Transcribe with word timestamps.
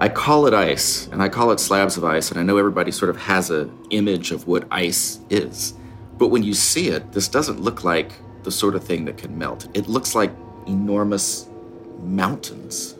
I 0.00 0.08
call 0.08 0.46
it 0.46 0.54
ice, 0.54 1.08
and 1.08 1.20
I 1.20 1.28
call 1.28 1.50
it 1.50 1.58
slabs 1.58 1.96
of 1.96 2.04
ice, 2.04 2.30
and 2.30 2.38
I 2.38 2.44
know 2.44 2.56
everybody 2.56 2.92
sort 2.92 3.10
of 3.10 3.16
has 3.16 3.50
a 3.50 3.68
image 3.90 4.30
of 4.30 4.46
what 4.46 4.64
ice 4.70 5.18
is. 5.28 5.74
But 6.18 6.28
when 6.28 6.44
you 6.44 6.54
see 6.54 6.86
it, 6.86 7.10
this 7.10 7.26
doesn't 7.26 7.60
look 7.60 7.82
like 7.82 8.12
the 8.44 8.52
sort 8.52 8.76
of 8.76 8.84
thing 8.84 9.06
that 9.06 9.18
can 9.18 9.36
melt. 9.36 9.66
It 9.74 9.88
looks 9.88 10.14
like 10.14 10.30
enormous 10.68 11.48
mountains. 11.98 12.94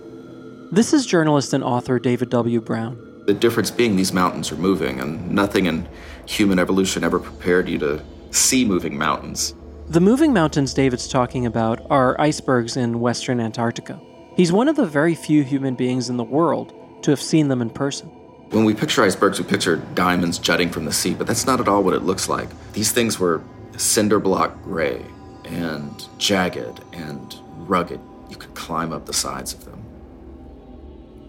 This 0.73 0.93
is 0.93 1.07
journalist 1.07 1.53
and 1.53 1.63
author 1.63 2.01
David 2.01 2.31
W. 2.31 2.61
Brown. 2.61 3.23
The 3.27 3.35
difference 3.35 3.71
being 3.71 3.95
these 3.95 4.13
mountains 4.13 4.51
are 4.51 4.57
moving, 4.57 4.99
and 4.99 5.31
nothing 5.31 5.67
in 5.67 5.89
human 6.27 6.59
evolution 6.59 7.05
ever 7.05 7.21
prepared 7.21 7.69
you 7.69 7.79
to 7.79 8.03
see 8.33 8.65
moving 8.65 8.99
mountains. 8.99 9.55
The 9.87 10.01
moving 10.01 10.33
mountains 10.33 10.75
David's 10.75 11.07
talking 11.07 11.47
about 11.47 11.81
are 11.91 12.21
icebergs 12.21 12.77
in 12.77 12.99
western 12.99 13.39
Antarctica. 13.39 14.01
He's 14.35 14.51
one 14.51 14.67
of 14.67 14.75
the 14.75 14.87
very 14.87 15.15
few 15.15 15.45
human 15.45 15.77
beings 15.77 16.11
in 16.11 16.17
the 16.17 16.25
world 16.25 16.75
to 17.03 17.11
have 17.11 17.21
seen 17.21 17.49
them 17.49 17.63
in 17.63 17.71
person. 17.71 18.09
When 18.51 18.65
we 18.65 18.75
picture 18.75 19.03
icebergs, 19.03 19.39
we 19.39 19.45
picture 19.45 19.77
diamonds 19.95 20.39
jutting 20.39 20.71
from 20.71 20.85
the 20.87 20.93
sea, 20.93 21.15
but 21.15 21.27
that's 21.27 21.47
not 21.47 21.61
at 21.61 21.69
all 21.69 21.83
what 21.83 21.95
it 21.95 22.03
looks 22.03 22.29
like. 22.29 22.49
These 22.73 22.93
things 22.93 23.19
were 23.19 23.43
cinder 23.77 24.19
block 24.19 24.63
gray 24.63 25.05
and 25.45 26.07
jagged 26.19 26.81
and 26.93 27.37
rugged. 27.59 28.01
You 28.31 28.37
could 28.37 28.55
climb 28.55 28.93
up 28.93 29.07
the 29.07 29.13
sides 29.13 29.53
of 29.53 29.65
them. 29.65 29.83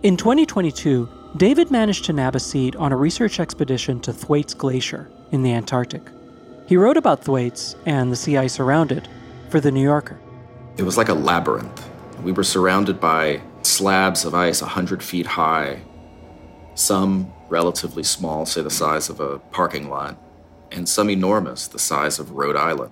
In 0.01 0.15
2022, 0.15 1.09
David 1.37 1.71
managed 1.71 2.05
to 2.05 2.13
nab 2.13 2.35
a 2.35 2.39
seat 2.39 2.75
on 2.77 2.91
a 2.91 2.97
research 2.97 3.39
expedition 3.39 3.99
to 4.01 4.13
Thwaites 4.13 4.53
Glacier 4.53 5.09
in 5.31 5.43
the 5.43 5.53
Antarctic. 5.53 6.01
He 6.67 6.77
wrote 6.77 6.97
about 6.97 7.23
Thwaites 7.23 7.75
and 7.85 8.11
the 8.11 8.15
sea 8.15 8.37
ice 8.37 8.59
around 8.59 8.91
it 8.91 9.07
for 9.49 9.59
The 9.59 9.71
New 9.71 9.83
Yorker. 9.83 10.19
It 10.77 10.83
was 10.83 10.97
like 10.97 11.09
a 11.09 11.13
labyrinth. 11.13 11.89
We 12.23 12.31
were 12.31 12.43
surrounded 12.43 12.99
by 12.99 13.41
slabs 13.69 14.25
of 14.25 14.33
ice 14.33 14.61
100 14.61 15.01
feet 15.03 15.25
high, 15.25 15.81
some 16.75 17.31
relatively 17.49 18.03
small, 18.03 18.45
say 18.45 18.61
the 18.61 18.69
size 18.69 19.09
of 19.09 19.19
a 19.19 19.39
parking 19.51 19.89
lot, 19.89 20.17
and 20.71 20.87
some 20.87 21.09
enormous, 21.09 21.67
the 21.67 21.79
size 21.79 22.19
of 22.19 22.31
Rhode 22.31 22.55
Island. 22.55 22.91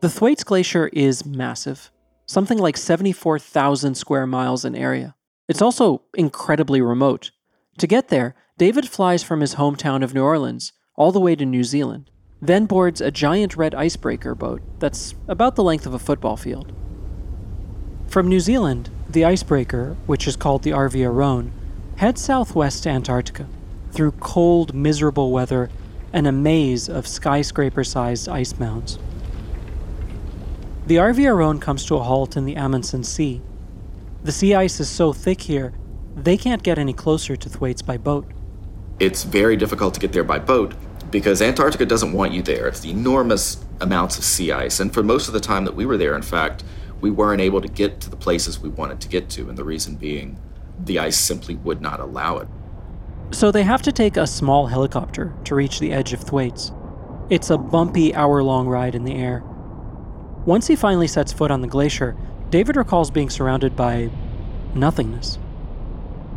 The 0.00 0.08
Thwaites 0.08 0.44
Glacier 0.44 0.88
is 0.92 1.26
massive, 1.26 1.90
something 2.26 2.58
like 2.58 2.76
74,000 2.76 3.94
square 3.94 4.26
miles 4.26 4.64
in 4.64 4.74
area. 4.76 5.14
It's 5.48 5.62
also 5.62 6.02
incredibly 6.14 6.80
remote. 6.80 7.30
To 7.78 7.86
get 7.86 8.08
there, 8.08 8.34
David 8.58 8.88
flies 8.88 9.22
from 9.22 9.40
his 9.40 9.54
hometown 9.54 10.04
of 10.04 10.14
New 10.14 10.22
Orleans 10.22 10.72
all 10.94 11.12
the 11.12 11.20
way 11.20 11.34
to 11.36 11.46
New 11.46 11.64
Zealand, 11.64 12.10
then 12.40 12.66
boards 12.66 13.00
a 13.00 13.10
giant 13.10 13.56
red 13.56 13.74
icebreaker 13.74 14.34
boat 14.34 14.62
that's 14.78 15.14
about 15.26 15.56
the 15.56 15.64
length 15.64 15.86
of 15.86 15.94
a 15.94 15.98
football 15.98 16.36
field. 16.36 16.72
From 18.08 18.28
New 18.28 18.40
Zealand, 18.40 18.90
the 19.08 19.24
icebreaker, 19.24 19.96
which 20.06 20.26
is 20.26 20.36
called 20.36 20.62
the 20.62 20.70
RV 20.70 20.94
Araon, 20.94 21.50
heads 21.96 22.22
southwest 22.22 22.82
to 22.82 22.90
Antarctica 22.90 23.46
through 23.92 24.12
cold, 24.12 24.74
miserable 24.74 25.30
weather 25.32 25.70
and 26.12 26.26
a 26.26 26.32
maze 26.32 26.88
of 26.88 27.06
skyscraper 27.06 27.84
sized 27.84 28.28
ice 28.28 28.58
mounds. 28.58 28.98
The 30.86 30.96
RV 30.96 31.16
Araon 31.16 31.60
comes 31.60 31.84
to 31.86 31.96
a 31.96 32.02
halt 32.02 32.36
in 32.36 32.44
the 32.44 32.56
Amundsen 32.56 33.04
Sea. 33.04 33.40
The 34.24 34.32
sea 34.32 34.54
ice 34.54 34.80
is 34.80 34.88
so 34.88 35.12
thick 35.12 35.42
here, 35.42 35.72
they 36.16 36.36
can't 36.36 36.62
get 36.62 36.78
any 36.78 36.92
closer 36.92 37.36
to 37.36 37.48
Thwaites 37.48 37.82
by 37.82 37.96
boat. 37.96 38.26
It's 38.98 39.22
very 39.22 39.56
difficult 39.56 39.94
to 39.94 40.00
get 40.00 40.12
there 40.12 40.24
by 40.24 40.38
boat 40.38 40.74
because 41.10 41.40
Antarctica 41.40 41.86
doesn't 41.86 42.12
want 42.12 42.32
you 42.32 42.42
there. 42.42 42.66
It's 42.66 42.80
the 42.80 42.90
enormous 42.90 43.64
amounts 43.80 44.18
of 44.18 44.24
sea 44.24 44.50
ice. 44.52 44.80
And 44.80 44.92
for 44.92 45.02
most 45.02 45.28
of 45.28 45.34
the 45.34 45.40
time 45.40 45.64
that 45.64 45.76
we 45.76 45.86
were 45.86 45.96
there, 45.96 46.16
in 46.16 46.22
fact, 46.22 46.64
we 47.00 47.10
weren't 47.10 47.40
able 47.40 47.60
to 47.60 47.68
get 47.68 48.00
to 48.00 48.10
the 48.10 48.16
places 48.16 48.60
we 48.60 48.68
wanted 48.68 49.00
to 49.00 49.08
get 49.08 49.28
to, 49.30 49.48
and 49.48 49.56
the 49.56 49.64
reason 49.64 49.96
being 49.96 50.38
the 50.84 50.98
ice 50.98 51.16
simply 51.16 51.56
would 51.56 51.80
not 51.80 52.00
allow 52.00 52.38
it. 52.38 52.48
So 53.30 53.50
they 53.50 53.62
have 53.62 53.82
to 53.82 53.92
take 53.92 54.16
a 54.16 54.26
small 54.26 54.66
helicopter 54.66 55.34
to 55.44 55.54
reach 55.54 55.80
the 55.80 55.92
edge 55.92 56.12
of 56.12 56.20
Thwaites. 56.20 56.72
It's 57.30 57.50
a 57.50 57.58
bumpy 57.58 58.14
hour 58.14 58.42
long 58.42 58.68
ride 58.68 58.94
in 58.94 59.04
the 59.04 59.14
air. 59.14 59.42
Once 60.46 60.66
he 60.66 60.76
finally 60.76 61.06
sets 61.06 61.32
foot 61.32 61.50
on 61.50 61.60
the 61.60 61.68
glacier, 61.68 62.16
David 62.50 62.76
recalls 62.76 63.10
being 63.10 63.28
surrounded 63.28 63.76
by 63.76 64.10
nothingness. 64.74 65.36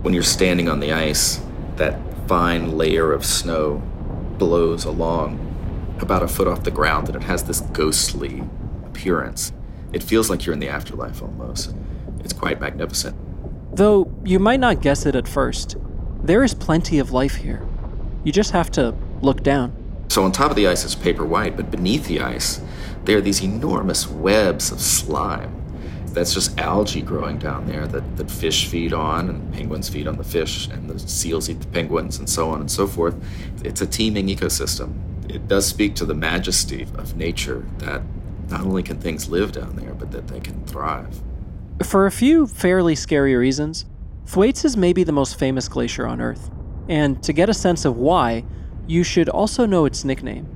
When 0.02 0.14
you're 0.14 0.24
standing 0.24 0.68
on 0.68 0.82
the 0.82 0.92
ice, 0.92 1.42
that 1.78 1.98
fine 2.28 2.78
layer 2.78 3.14
of 3.14 3.26
snow 3.26 3.82
blows 4.38 4.84
along 4.84 5.48
about 6.02 6.24
a 6.24 6.28
foot 6.28 6.48
off 6.48 6.64
the 6.64 6.72
ground 6.72 7.08
and 7.08 7.16
it 7.16 7.24
has 7.24 7.44
this 7.44 7.62
ghostly 7.62 8.44
appearance. 8.86 9.54
It 9.94 10.04
feels 10.04 10.30
like 10.30 10.46
you're 10.46 10.54
in 10.54 10.60
the 10.60 10.70
afterlife 10.70 11.22
almost. 11.22 11.76
It's 12.20 12.34
quite 12.34 12.60
magnificent. 12.62 13.16
Though 13.76 14.12
you 14.24 14.40
might 14.40 14.60
not 14.60 14.82
guess 14.82 15.06
it 15.06 15.16
at 15.16 15.28
first, 15.28 15.78
there 16.24 16.44
is 16.44 16.54
plenty 16.54 17.00
of 17.00 17.12
life 17.12 17.36
here. 17.36 17.68
You 18.24 18.32
just 18.32 18.52
have 18.52 18.70
to 18.72 18.96
look 19.22 19.44
down. 19.44 19.76
So 20.10 20.24
on 20.24 20.32
top 20.32 20.50
of 20.50 20.56
the 20.56 20.68
ice 20.68 20.84
is 20.84 20.94
paper 20.94 21.26
white, 21.26 21.56
but 21.56 21.72
beneath 21.72 22.08
the 22.08 22.20
ice, 22.20 22.62
there 23.06 23.18
are 23.18 23.22
these 23.22 23.42
enormous 23.42 24.08
webs 24.08 24.72
of 24.72 24.82
slime. 24.82 25.58
That's 26.08 26.34
just 26.34 26.60
algae 26.60 27.02
growing 27.02 27.38
down 27.38 27.66
there 27.66 27.88
that, 27.88 28.18
that 28.18 28.30
fish 28.30 28.68
feed 28.68 28.92
on, 28.92 29.30
and 29.30 29.54
penguins 29.54 29.88
feed 29.88 30.08
on 30.08 30.18
the 30.18 30.24
fish, 30.24 30.68
and 30.68 30.90
the 30.90 31.00
seals 31.00 31.50
eat 31.50 31.62
the 31.62 31.68
penguins, 31.68 32.20
and 32.20 32.30
so 32.30 32.50
on 32.50 32.60
and 32.60 32.70
so 32.70 32.86
forth. 32.86 33.16
It's 33.64 33.80
a 33.80 33.88
teeming 33.88 34.28
ecosystem. 34.28 34.94
It 35.30 35.48
does 35.48 35.66
speak 35.66 35.96
to 35.96 36.06
the 36.06 36.14
majesty 36.14 36.84
of 36.96 37.16
nature 37.16 37.66
that 37.78 38.02
not 38.52 38.62
only 38.62 38.84
can 38.84 39.00
things 39.00 39.30
live 39.30 39.52
down 39.52 39.76
there, 39.76 39.94
but 39.94 40.12
that 40.12 40.28
they 40.28 40.40
can 40.40 40.64
thrive. 40.66 41.22
For 41.84 42.06
a 42.06 42.12
few 42.12 42.46
fairly 42.46 42.96
scary 42.96 43.36
reasons, 43.36 43.86
Thwaites 44.26 44.64
is 44.66 44.78
maybe 44.78 45.04
the 45.04 45.12
most 45.12 45.40
famous 45.40 45.68
glacier 45.68 46.06
on 46.06 46.22
Earth. 46.22 46.52
And 46.88 47.22
to 47.24 47.34
get 47.34 47.50
a 47.50 47.54
sense 47.54 47.86
of 47.86 47.98
why, 47.98 48.44
you 48.88 49.04
should 49.04 49.30
also 49.30 49.66
know 49.66 49.86
its 49.86 50.04
nickname 50.04 50.48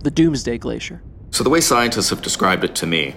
the 0.00 0.10
Doomsday 0.10 0.58
Glacier. 0.58 1.00
So, 1.30 1.44
the 1.44 1.50
way 1.50 1.60
scientists 1.60 2.10
have 2.10 2.22
described 2.22 2.64
it 2.64 2.74
to 2.76 2.86
me 2.86 3.14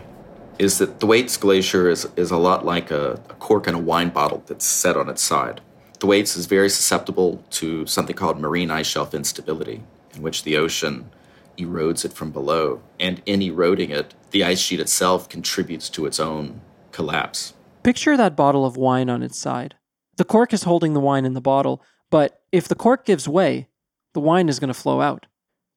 is 0.59 0.77
that 0.77 0.99
Thwaites 0.99 1.35
Glacier 1.37 1.89
is, 1.89 2.07
is 2.15 2.31
a 2.31 2.37
lot 2.37 2.63
like 2.63 2.91
a, 2.91 3.13
a 3.29 3.33
cork 3.35 3.67
in 3.67 3.73
a 3.73 3.79
wine 3.79 4.09
bottle 4.09 4.43
that's 4.45 4.65
set 4.65 4.95
on 4.95 5.09
its 5.09 5.21
side. 5.21 5.61
Thwaites 5.99 6.37
is 6.37 6.45
very 6.45 6.69
susceptible 6.69 7.43
to 7.51 7.85
something 7.87 8.15
called 8.15 8.39
marine 8.39 8.69
ice 8.69 8.85
shelf 8.85 9.13
instability, 9.13 9.81
in 10.13 10.21
which 10.21 10.43
the 10.43 10.57
ocean 10.57 11.09
erodes 11.57 12.05
it 12.05 12.13
from 12.13 12.31
below. 12.31 12.81
And 12.99 13.21
in 13.25 13.41
eroding 13.41 13.91
it, 13.91 14.13
the 14.31 14.43
ice 14.43 14.59
sheet 14.59 14.79
itself 14.79 15.29
contributes 15.29 15.89
to 15.89 16.05
its 16.05 16.19
own 16.19 16.61
collapse. 16.91 17.53
Picture 17.83 18.17
that 18.17 18.35
bottle 18.35 18.65
of 18.65 18.77
wine 18.77 19.09
on 19.09 19.21
its 19.21 19.37
side. 19.37 19.75
The 20.17 20.25
cork 20.25 20.53
is 20.53 20.63
holding 20.63 20.93
the 20.93 20.99
wine 20.99 21.25
in 21.25 21.33
the 21.33 21.41
bottle, 21.41 21.83
but 22.09 22.41
if 22.51 22.67
the 22.67 22.75
cork 22.75 23.05
gives 23.05 23.27
way, 23.27 23.67
the 24.13 24.19
wine 24.21 24.49
is 24.49 24.59
going 24.59 24.69
to 24.69 24.73
flow 24.73 25.01
out. 25.01 25.25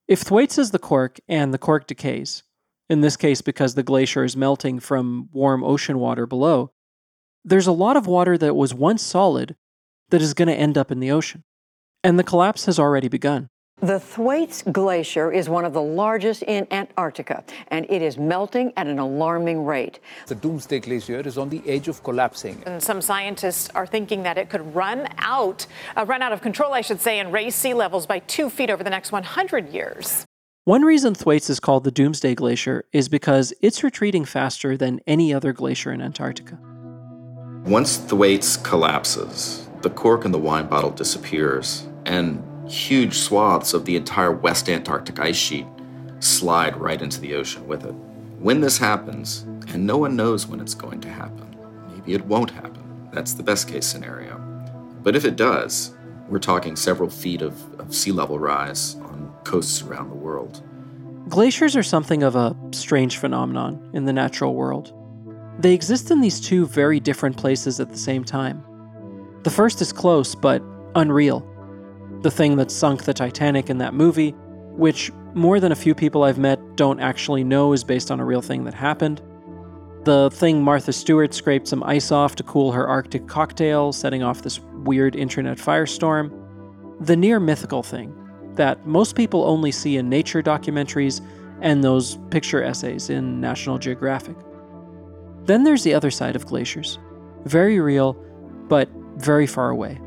If 0.07 0.21
Thwaites 0.21 0.59
is 0.59 0.71
the 0.71 0.79
cork 0.79 1.19
and 1.29 1.53
the 1.53 1.59
cork 1.59 1.87
decays, 1.87 2.45
in 2.89 3.01
this 3.01 3.17
case 3.17 3.43
because 3.43 3.75
the 3.75 3.83
glacier 3.83 4.25
is 4.25 4.37
melting 4.37 4.81
from 4.81 5.29
warm 5.33 5.63
ocean 5.63 5.99
water 5.99 6.27
below, 6.27 6.73
there's 7.45 7.67
a 7.67 7.73
lot 7.73 7.97
of 7.97 8.07
water 8.07 8.39
that 8.39 8.55
was 8.55 8.73
once 8.73 9.03
solid 9.03 9.57
that 10.11 10.23
is 10.23 10.35
going 10.35 10.49
to 10.49 10.55
end 10.55 10.79
up 10.79 10.91
in 10.91 11.01
the 11.01 11.11
ocean. 11.11 11.45
And 12.03 12.19
the 12.19 12.25
collapse 12.25 12.65
has 12.67 12.79
already 12.79 13.09
begun. 13.09 13.51
The 13.81 14.01
Thwaites 14.01 14.65
Glacier 14.73 15.31
is 15.31 15.49
one 15.49 15.65
of 15.65 15.73
the 15.73 15.81
largest 15.81 16.43
in 16.43 16.67
Antarctica, 16.73 17.45
and 17.69 17.87
it 17.89 18.03
is 18.03 18.19
melting 18.19 18.73
at 18.77 18.89
an 18.89 18.99
alarming 18.99 19.65
rate. 19.65 20.01
The 20.27 20.35
Doomsday 20.35 20.81
Glacier 20.81 21.21
is 21.21 21.39
on 21.39 21.49
the 21.49 21.63
edge 21.65 21.87
of 21.87 22.03
collapsing. 22.03 22.61
And 22.67 22.83
some 22.83 23.01
scientists 23.01 23.71
are 23.77 23.87
thinking 23.87 24.25
that 24.25 24.37
it 24.37 24.51
could 24.51 24.75
run 24.75 25.07
out, 25.19 25.69
uh, 25.97 26.05
run 26.05 26.23
out 26.23 26.33
of 26.33 26.41
control, 26.41 26.75
I 26.75 26.81
should 26.81 27.01
say, 27.01 27.21
and 27.21 27.33
raise 27.33 27.55
sea 27.55 27.73
levels 27.73 28.05
by 28.05 28.19
two 28.19 28.51
feet 28.51 28.69
over 28.69 28.83
the 28.83 28.91
next 28.91 29.13
100 29.13 29.73
years. 29.73 30.25
One 30.65 30.83
reason 30.83 31.15
Thwaites 31.15 31.49
is 31.49 31.61
called 31.61 31.85
the 31.85 31.93
Doomsday 31.93 32.35
Glacier 32.35 32.85
is 32.93 33.09
because 33.09 33.55
it's 33.63 33.85
retreating 33.85 34.25
faster 34.25 34.77
than 34.77 34.99
any 35.07 35.33
other 35.33 35.53
glacier 35.53 35.93
in 35.93 36.03
Antarctica. 36.03 36.59
Once 37.65 37.97
Thwaites 37.97 38.57
collapses, 38.57 39.69
the 39.83 39.91
cork 39.91 40.25
in 40.25 40.33
the 40.33 40.39
wine 40.39 40.67
bottle 40.67 40.91
disappears, 40.91 41.87
and 42.05 42.43
huge 42.69 43.19
swaths 43.19 43.75
of 43.75 43.85
the 43.85 43.97
entire 43.97 44.33
West 44.33 44.69
Antarctic 44.69 45.19
ice 45.19 45.37
sheet 45.37 45.67
slide 46.21 46.77
right 46.77 47.01
into 47.01 47.21
the 47.21 47.35
ocean 47.35 47.67
with 47.67 47.85
it. 47.85 47.95
When 48.39 48.61
this 48.61 48.79
happens, 48.79 49.43
and 49.69 49.87
no 49.87 49.99
one 49.99 50.17
knows 50.17 50.47
when 50.47 50.61
it's 50.61 50.75
going 50.75 51.01
to 51.03 51.09
happen, 51.09 51.57
maybe 51.93 52.15
it 52.15 52.25
won't 52.27 52.51
happen. 52.51 53.09
That's 53.13 53.35
the 53.35 53.43
best 53.43 53.69
case 53.69 53.87
scenario. 53.87 54.39
But 55.03 55.17
if 55.17 55.25
it 55.25 55.37
does, 55.37 55.93
we're 56.29 56.39
talking 56.39 56.77
several 56.77 57.09
feet 57.09 57.43
of, 57.43 57.81
of 57.81 57.95
sea 57.95 58.13
level 58.13 58.39
rise 58.39 58.97
on 58.97 59.33
coasts 59.45 59.83
around 59.83 60.11
the 60.11 60.17
world. 60.17 60.63
Glaciers 61.29 61.77
are 61.77 61.83
something 61.83 62.23
of 62.23 62.37
a 62.37 62.57
strange 62.73 63.17
phenomenon 63.17 63.91
in 63.93 64.05
the 64.05 64.13
natural 64.13 64.55
world. 64.55 64.93
They 65.59 65.75
exist 65.75 66.11
in 66.11 66.21
these 66.21 66.41
two 66.41 66.67
very 66.67 67.01
different 67.01 67.37
places 67.37 67.81
at 67.81 67.91
the 67.91 67.99
same 67.99 68.25
time. 68.25 68.63
The 69.43 69.51
first 69.51 69.81
is 69.81 69.93
close, 69.93 70.35
but 70.35 70.63
unreal 70.95 71.48
the 72.23 72.31
thing 72.31 72.57
that 72.57 72.71
sunk 72.71 73.05
the 73.05 73.15
Titanic 73.15 73.71
in 73.71 73.79
that 73.79 73.95
movie, 73.95 74.31
which 74.73 75.13
more 75.35 75.61
than 75.61 75.73
a 75.73 75.77
few 75.77 75.95
people 75.95 76.25
I've 76.25 76.39
met 76.39 76.77
don't 76.77 77.01
actually 77.01 77.45
know 77.45 77.73
is 77.73 77.85
based 77.85 78.11
on 78.11 78.21
a 78.21 78.25
real 78.25 78.43
thing 78.43 78.65
that 78.65 78.75
happened. 78.75 79.23
The 80.05 80.31
thing 80.33 80.63
Martha 80.63 80.93
Stewart 80.93 81.35
scraped 81.35 81.69
some 81.69 81.83
ice 81.83 82.11
off 82.11 82.35
to 82.37 82.43
cool 82.43 82.73
her 82.73 82.89
Arctic 82.89 83.27
cocktail, 83.27 83.93
setting 83.93 84.23
off 84.23 84.43
this 84.43 84.61
weird 84.85 85.15
internet 85.15 85.59
firestorm. 85.59 86.33
The 87.01 87.17
near 87.17 87.39
mythical 87.39 87.83
thing 87.83 88.15
that 88.55 88.87
most 88.87 89.15
people 89.15 89.45
only 89.45 89.71
see 89.71 89.97
in 89.97 90.09
nature 90.09 90.43
documentaries 90.43 91.21
and 91.61 91.85
those 91.85 92.19
picture 92.31 92.63
essays 92.63 93.11
in 93.11 93.41
National 93.41 93.79
Geographic. 93.79 94.37
Then 95.45 95.65
there's 95.65 95.85
the 95.85 95.95
other 95.95 96.11
side 96.11 96.37
of 96.37 96.47
glaciers. 96.47 96.99
Very 97.45 97.79
real, 97.81 98.15
but 98.69 98.89
very 99.17 99.47
far 99.47 99.71
away. 99.71 100.01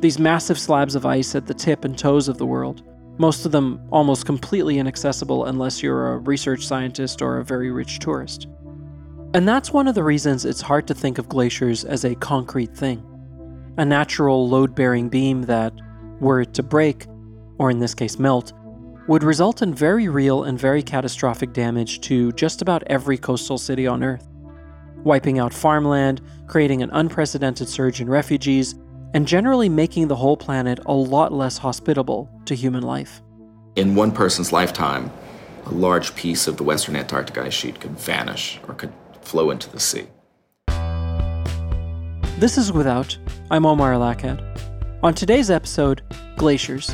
These 0.00 0.18
massive 0.18 0.58
slabs 0.58 0.94
of 0.94 1.06
ice 1.06 1.34
at 1.34 1.46
the 1.46 1.54
tip 1.54 1.84
and 1.84 1.98
toes 1.98 2.28
of 2.28 2.38
the 2.38 2.46
world, 2.46 2.82
most 3.18 3.46
of 3.46 3.52
them 3.52 3.80
almost 3.90 4.26
completely 4.26 4.78
inaccessible 4.78 5.46
unless 5.46 5.82
you're 5.82 6.12
a 6.12 6.18
research 6.18 6.66
scientist 6.66 7.22
or 7.22 7.38
a 7.38 7.44
very 7.44 7.70
rich 7.70 7.98
tourist. 7.98 8.46
And 9.32 9.48
that's 9.48 9.72
one 9.72 9.88
of 9.88 9.94
the 9.94 10.04
reasons 10.04 10.44
it's 10.44 10.60
hard 10.60 10.86
to 10.88 10.94
think 10.94 11.18
of 11.18 11.28
glaciers 11.28 11.84
as 11.84 12.04
a 12.04 12.14
concrete 12.14 12.76
thing. 12.76 13.02
A 13.78 13.84
natural 13.84 14.48
load 14.48 14.74
bearing 14.74 15.08
beam 15.08 15.42
that, 15.42 15.72
were 16.20 16.42
it 16.42 16.54
to 16.54 16.62
break, 16.62 17.06
or 17.58 17.70
in 17.70 17.78
this 17.78 17.94
case 17.94 18.18
melt, 18.18 18.52
would 19.08 19.22
result 19.22 19.62
in 19.62 19.74
very 19.74 20.08
real 20.08 20.44
and 20.44 20.58
very 20.58 20.82
catastrophic 20.82 21.52
damage 21.52 22.00
to 22.02 22.32
just 22.32 22.60
about 22.60 22.82
every 22.86 23.16
coastal 23.16 23.56
city 23.56 23.86
on 23.86 24.02
Earth, 24.02 24.28
wiping 25.04 25.38
out 25.38 25.54
farmland, 25.54 26.20
creating 26.46 26.82
an 26.82 26.90
unprecedented 26.92 27.68
surge 27.68 28.00
in 28.00 28.08
refugees, 28.08 28.74
and 29.16 29.26
generally 29.26 29.70
making 29.70 30.08
the 30.08 30.14
whole 30.14 30.36
planet 30.36 30.78
a 30.84 30.92
lot 30.92 31.32
less 31.32 31.56
hospitable 31.56 32.28
to 32.44 32.54
human 32.54 32.82
life. 32.82 33.22
In 33.74 33.94
one 33.94 34.12
person's 34.12 34.52
lifetime, 34.52 35.10
a 35.64 35.70
large 35.70 36.14
piece 36.14 36.46
of 36.46 36.58
the 36.58 36.62
western 36.62 36.96
Antarctic 36.96 37.38
ice 37.38 37.54
sheet 37.54 37.80
could 37.80 37.92
vanish 37.92 38.60
or 38.68 38.74
could 38.74 38.92
flow 39.22 39.50
into 39.50 39.70
the 39.70 39.80
sea. 39.80 40.06
This 42.38 42.58
is 42.58 42.70
Without. 42.70 43.16
I'm 43.50 43.64
Omar 43.64 43.94
El 43.94 44.02
Akkad. 44.02 44.38
On 45.02 45.14
today's 45.14 45.50
episode, 45.50 46.02
glaciers. 46.36 46.90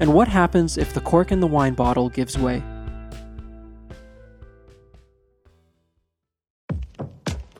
And 0.00 0.14
what 0.14 0.28
happens 0.28 0.78
if 0.78 0.94
the 0.94 1.02
cork 1.02 1.30
in 1.30 1.40
the 1.40 1.46
wine 1.46 1.74
bottle 1.74 2.08
gives 2.08 2.38
way? 2.38 2.62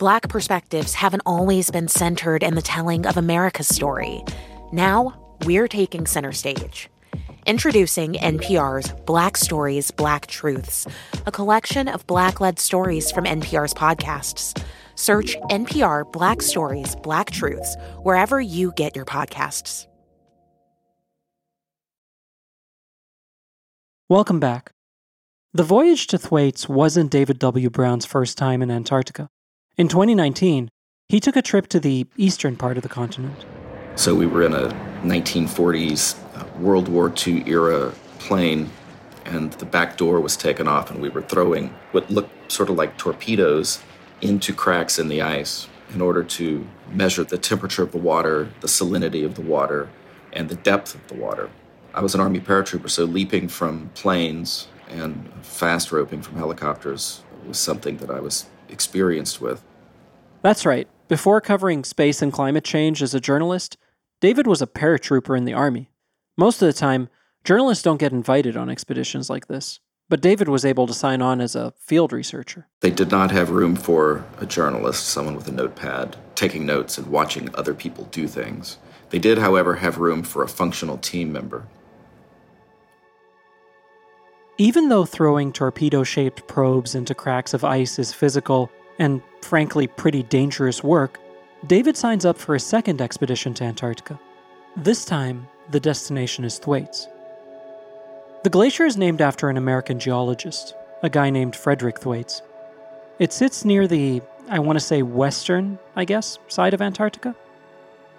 Black 0.02 0.28
perspectives 0.28 0.94
haven't 0.94 1.22
always 1.24 1.70
been 1.70 1.86
centered 1.86 2.42
in 2.42 2.56
the 2.56 2.60
telling 2.60 3.06
of 3.06 3.16
America's 3.16 3.68
story. 3.68 4.24
Now, 4.72 5.36
we're 5.44 5.68
taking 5.68 6.06
center 6.06 6.32
stage. 6.32 6.90
Introducing 7.46 8.14
NPR's 8.14 8.90
Black 9.06 9.36
Stories, 9.36 9.92
Black 9.92 10.26
Truths, 10.26 10.88
a 11.24 11.30
collection 11.30 11.86
of 11.86 12.04
Black 12.08 12.40
led 12.40 12.58
stories 12.58 13.12
from 13.12 13.26
NPR's 13.26 13.74
podcasts. 13.74 14.60
Search 14.96 15.36
NPR 15.50 16.10
Black 16.10 16.42
Stories, 16.42 16.96
Black 16.96 17.30
Truths 17.30 17.76
wherever 18.02 18.40
you 18.40 18.72
get 18.72 18.96
your 18.96 19.04
podcasts. 19.04 19.86
Welcome 24.08 24.40
back. 24.40 24.72
The 25.54 25.62
voyage 25.62 26.08
to 26.08 26.18
Thwaites 26.18 26.68
wasn't 26.68 27.12
David 27.12 27.38
W. 27.38 27.70
Brown's 27.70 28.04
first 28.04 28.36
time 28.36 28.62
in 28.62 28.70
Antarctica. 28.72 29.28
In 29.78 29.88
2019, 29.88 30.68
he 31.08 31.18
took 31.18 31.34
a 31.34 31.40
trip 31.40 31.66
to 31.68 31.80
the 31.80 32.06
eastern 32.18 32.56
part 32.56 32.76
of 32.76 32.82
the 32.82 32.90
continent. 32.90 33.46
So 33.94 34.14
we 34.14 34.26
were 34.26 34.42
in 34.42 34.52
a 34.52 34.68
1940s 35.02 36.18
uh, 36.36 36.44
World 36.58 36.88
War 36.88 37.10
II 37.26 37.42
era 37.46 37.94
plane, 38.18 38.68
and 39.24 39.50
the 39.54 39.64
back 39.64 39.96
door 39.96 40.20
was 40.20 40.36
taken 40.36 40.68
off, 40.68 40.90
and 40.90 41.00
we 41.00 41.08
were 41.08 41.22
throwing 41.22 41.74
what 41.92 42.10
looked 42.10 42.52
sort 42.52 42.68
of 42.68 42.76
like 42.76 42.98
torpedoes 42.98 43.82
into 44.20 44.52
cracks 44.52 44.98
in 44.98 45.08
the 45.08 45.22
ice 45.22 45.68
in 45.94 46.02
order 46.02 46.22
to 46.22 46.66
measure 46.90 47.24
the 47.24 47.38
temperature 47.38 47.82
of 47.82 47.92
the 47.92 47.98
water, 47.98 48.50
the 48.60 48.68
salinity 48.68 49.24
of 49.24 49.36
the 49.36 49.40
water, 49.40 49.88
and 50.34 50.50
the 50.50 50.54
depth 50.56 50.94
of 50.94 51.08
the 51.08 51.14
water. 51.14 51.48
I 51.94 52.02
was 52.02 52.14
an 52.14 52.20
Army 52.20 52.40
paratrooper, 52.40 52.90
so 52.90 53.04
leaping 53.04 53.48
from 53.48 53.90
planes 53.94 54.68
and 54.90 55.32
fast 55.40 55.92
roping 55.92 56.20
from 56.20 56.36
helicopters 56.36 57.22
was 57.46 57.56
something 57.56 57.96
that 57.96 58.10
I 58.10 58.20
was 58.20 58.46
experienced 58.72 59.40
with. 59.40 59.62
That's 60.42 60.66
right. 60.66 60.88
Before 61.08 61.40
covering 61.40 61.84
space 61.84 62.22
and 62.22 62.32
climate 62.32 62.64
change 62.64 63.02
as 63.02 63.14
a 63.14 63.20
journalist, 63.20 63.76
David 64.20 64.46
was 64.46 64.62
a 64.62 64.66
paratrooper 64.66 65.36
in 65.36 65.44
the 65.44 65.52
Army. 65.52 65.90
Most 66.36 66.62
of 66.62 66.66
the 66.66 66.72
time, 66.72 67.08
journalists 67.44 67.84
don't 67.84 68.00
get 68.00 68.12
invited 68.12 68.56
on 68.56 68.70
expeditions 68.70 69.28
like 69.28 69.46
this, 69.48 69.80
but 70.08 70.20
David 70.20 70.48
was 70.48 70.64
able 70.64 70.86
to 70.86 70.94
sign 70.94 71.20
on 71.20 71.40
as 71.40 71.54
a 71.54 71.72
field 71.78 72.12
researcher. 72.12 72.66
They 72.80 72.90
did 72.90 73.10
not 73.10 73.30
have 73.30 73.50
room 73.50 73.76
for 73.76 74.24
a 74.38 74.46
journalist, 74.46 75.08
someone 75.08 75.36
with 75.36 75.48
a 75.48 75.52
notepad, 75.52 76.16
taking 76.34 76.66
notes 76.66 76.98
and 76.98 77.08
watching 77.08 77.54
other 77.54 77.74
people 77.74 78.04
do 78.10 78.26
things. 78.26 78.78
They 79.10 79.18
did, 79.18 79.38
however, 79.38 79.76
have 79.76 79.98
room 79.98 80.22
for 80.22 80.42
a 80.42 80.48
functional 80.48 80.98
team 80.98 81.32
member. 81.32 81.66
Even 84.58 84.90
though 84.90 85.06
throwing 85.06 85.50
torpedo 85.50 86.04
shaped 86.04 86.46
probes 86.46 86.94
into 86.94 87.14
cracks 87.14 87.54
of 87.54 87.64
ice 87.64 87.98
is 87.98 88.12
physical 88.12 88.70
and, 88.98 89.22
frankly, 89.40 89.86
pretty 89.86 90.22
dangerous 90.24 90.84
work, 90.84 91.18
David 91.66 91.96
signs 91.96 92.26
up 92.26 92.36
for 92.36 92.54
a 92.54 92.60
second 92.60 93.00
expedition 93.00 93.54
to 93.54 93.64
Antarctica. 93.64 94.20
This 94.76 95.04
time, 95.06 95.48
the 95.70 95.80
destination 95.80 96.44
is 96.44 96.58
Thwaites. 96.58 97.08
The 98.42 98.50
glacier 98.50 98.84
is 98.84 98.98
named 98.98 99.22
after 99.22 99.48
an 99.48 99.56
American 99.56 99.98
geologist, 99.98 100.74
a 101.02 101.08
guy 101.08 101.30
named 101.30 101.56
Frederick 101.56 101.98
Thwaites. 101.98 102.42
It 103.18 103.32
sits 103.32 103.64
near 103.64 103.86
the, 103.86 104.20
I 104.50 104.58
want 104.58 104.78
to 104.78 104.84
say, 104.84 105.02
western, 105.02 105.78
I 105.96 106.04
guess, 106.04 106.38
side 106.48 106.74
of 106.74 106.82
Antarctica. 106.82 107.34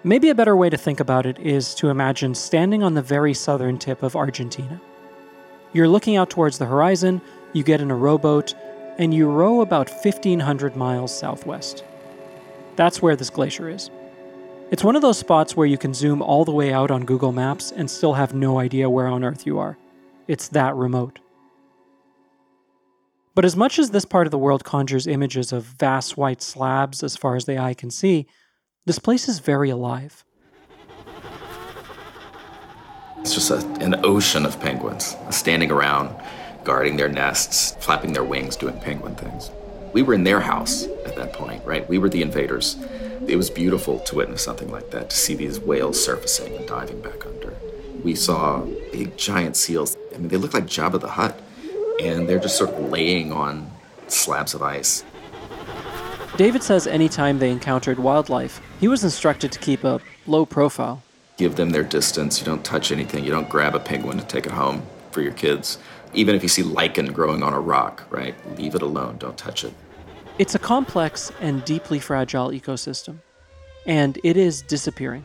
Maybe 0.02 0.30
a 0.30 0.34
better 0.34 0.56
way 0.56 0.68
to 0.68 0.76
think 0.76 0.98
about 0.98 1.26
it 1.26 1.38
is 1.38 1.74
to 1.76 1.90
imagine 1.90 2.34
standing 2.34 2.82
on 2.82 2.94
the 2.94 3.02
very 3.02 3.34
southern 3.34 3.78
tip 3.78 4.02
of 4.02 4.16
Argentina. 4.16 4.80
You're 5.74 5.88
looking 5.88 6.14
out 6.14 6.30
towards 6.30 6.58
the 6.58 6.66
horizon, 6.66 7.20
you 7.52 7.64
get 7.64 7.80
in 7.80 7.90
a 7.90 7.96
rowboat, 7.96 8.54
and 8.96 9.12
you 9.12 9.28
row 9.28 9.60
about 9.60 9.90
1,500 9.90 10.76
miles 10.76 11.16
southwest. 11.16 11.82
That's 12.76 13.02
where 13.02 13.16
this 13.16 13.28
glacier 13.28 13.68
is. 13.68 13.90
It's 14.70 14.84
one 14.84 14.94
of 14.94 15.02
those 15.02 15.18
spots 15.18 15.56
where 15.56 15.66
you 15.66 15.76
can 15.76 15.92
zoom 15.92 16.22
all 16.22 16.44
the 16.44 16.52
way 16.52 16.72
out 16.72 16.92
on 16.92 17.04
Google 17.04 17.32
Maps 17.32 17.72
and 17.72 17.90
still 17.90 18.14
have 18.14 18.32
no 18.32 18.60
idea 18.60 18.88
where 18.88 19.08
on 19.08 19.24
earth 19.24 19.46
you 19.46 19.58
are. 19.58 19.76
It's 20.28 20.46
that 20.48 20.76
remote. 20.76 21.18
But 23.34 23.44
as 23.44 23.56
much 23.56 23.80
as 23.80 23.90
this 23.90 24.04
part 24.04 24.28
of 24.28 24.30
the 24.30 24.38
world 24.38 24.62
conjures 24.62 25.08
images 25.08 25.52
of 25.52 25.64
vast 25.64 26.16
white 26.16 26.40
slabs 26.40 27.02
as 27.02 27.16
far 27.16 27.34
as 27.34 27.46
the 27.46 27.58
eye 27.58 27.74
can 27.74 27.90
see, 27.90 28.28
this 28.86 29.00
place 29.00 29.28
is 29.28 29.40
very 29.40 29.70
alive. 29.70 30.24
It's 33.24 33.32
just 33.32 33.50
a, 33.50 33.66
an 33.82 34.04
ocean 34.04 34.44
of 34.44 34.60
penguins 34.60 35.16
standing 35.30 35.70
around, 35.70 36.14
guarding 36.62 36.98
their 36.98 37.08
nests, 37.08 37.74
flapping 37.82 38.12
their 38.12 38.22
wings, 38.22 38.54
doing 38.54 38.78
penguin 38.80 39.14
things. 39.14 39.50
We 39.94 40.02
were 40.02 40.12
in 40.12 40.24
their 40.24 40.42
house 40.42 40.84
at 41.06 41.16
that 41.16 41.32
point, 41.32 41.64
right? 41.64 41.88
We 41.88 41.96
were 41.96 42.10
the 42.10 42.20
invaders. 42.20 42.76
It 43.26 43.36
was 43.36 43.48
beautiful 43.48 44.00
to 44.00 44.16
witness 44.16 44.42
something 44.42 44.70
like 44.70 44.90
that, 44.90 45.08
to 45.08 45.16
see 45.16 45.34
these 45.34 45.58
whales 45.58 46.04
surfacing 46.04 46.54
and 46.54 46.68
diving 46.68 47.00
back 47.00 47.24
under. 47.24 47.56
We 48.02 48.14
saw 48.14 48.60
big 48.92 49.16
giant 49.16 49.56
seals. 49.56 49.96
I 50.14 50.18
mean, 50.18 50.28
they 50.28 50.36
look 50.36 50.52
like 50.52 50.66
Jabba 50.66 51.00
the 51.00 51.08
Hutt, 51.08 51.40
and 52.02 52.28
they're 52.28 52.38
just 52.38 52.58
sort 52.58 52.74
of 52.74 52.90
laying 52.90 53.32
on 53.32 53.70
slabs 54.06 54.52
of 54.52 54.60
ice. 54.60 55.02
David 56.36 56.62
says 56.62 56.86
anytime 56.86 57.38
they 57.38 57.50
encountered 57.50 57.98
wildlife, 57.98 58.60
he 58.80 58.86
was 58.86 59.02
instructed 59.02 59.50
to 59.50 59.58
keep 59.60 59.82
a 59.82 59.98
low 60.26 60.44
profile. 60.44 61.02
Give 61.36 61.56
them 61.56 61.70
their 61.70 61.82
distance. 61.82 62.38
You 62.38 62.46
don't 62.46 62.64
touch 62.64 62.92
anything. 62.92 63.24
You 63.24 63.30
don't 63.30 63.48
grab 63.48 63.74
a 63.74 63.80
penguin 63.80 64.18
to 64.18 64.24
take 64.24 64.46
it 64.46 64.52
home 64.52 64.82
for 65.10 65.20
your 65.20 65.32
kids. 65.32 65.78
Even 66.12 66.34
if 66.34 66.42
you 66.42 66.48
see 66.48 66.62
lichen 66.62 67.12
growing 67.12 67.42
on 67.42 67.52
a 67.52 67.60
rock, 67.60 68.04
right? 68.10 68.34
Leave 68.56 68.74
it 68.74 68.82
alone. 68.82 69.16
Don't 69.18 69.36
touch 69.36 69.64
it. 69.64 69.74
It's 70.38 70.54
a 70.54 70.58
complex 70.58 71.32
and 71.40 71.64
deeply 71.64 72.00
fragile 72.00 72.50
ecosystem, 72.50 73.18
and 73.86 74.18
it 74.24 74.36
is 74.36 74.62
disappearing. 74.62 75.24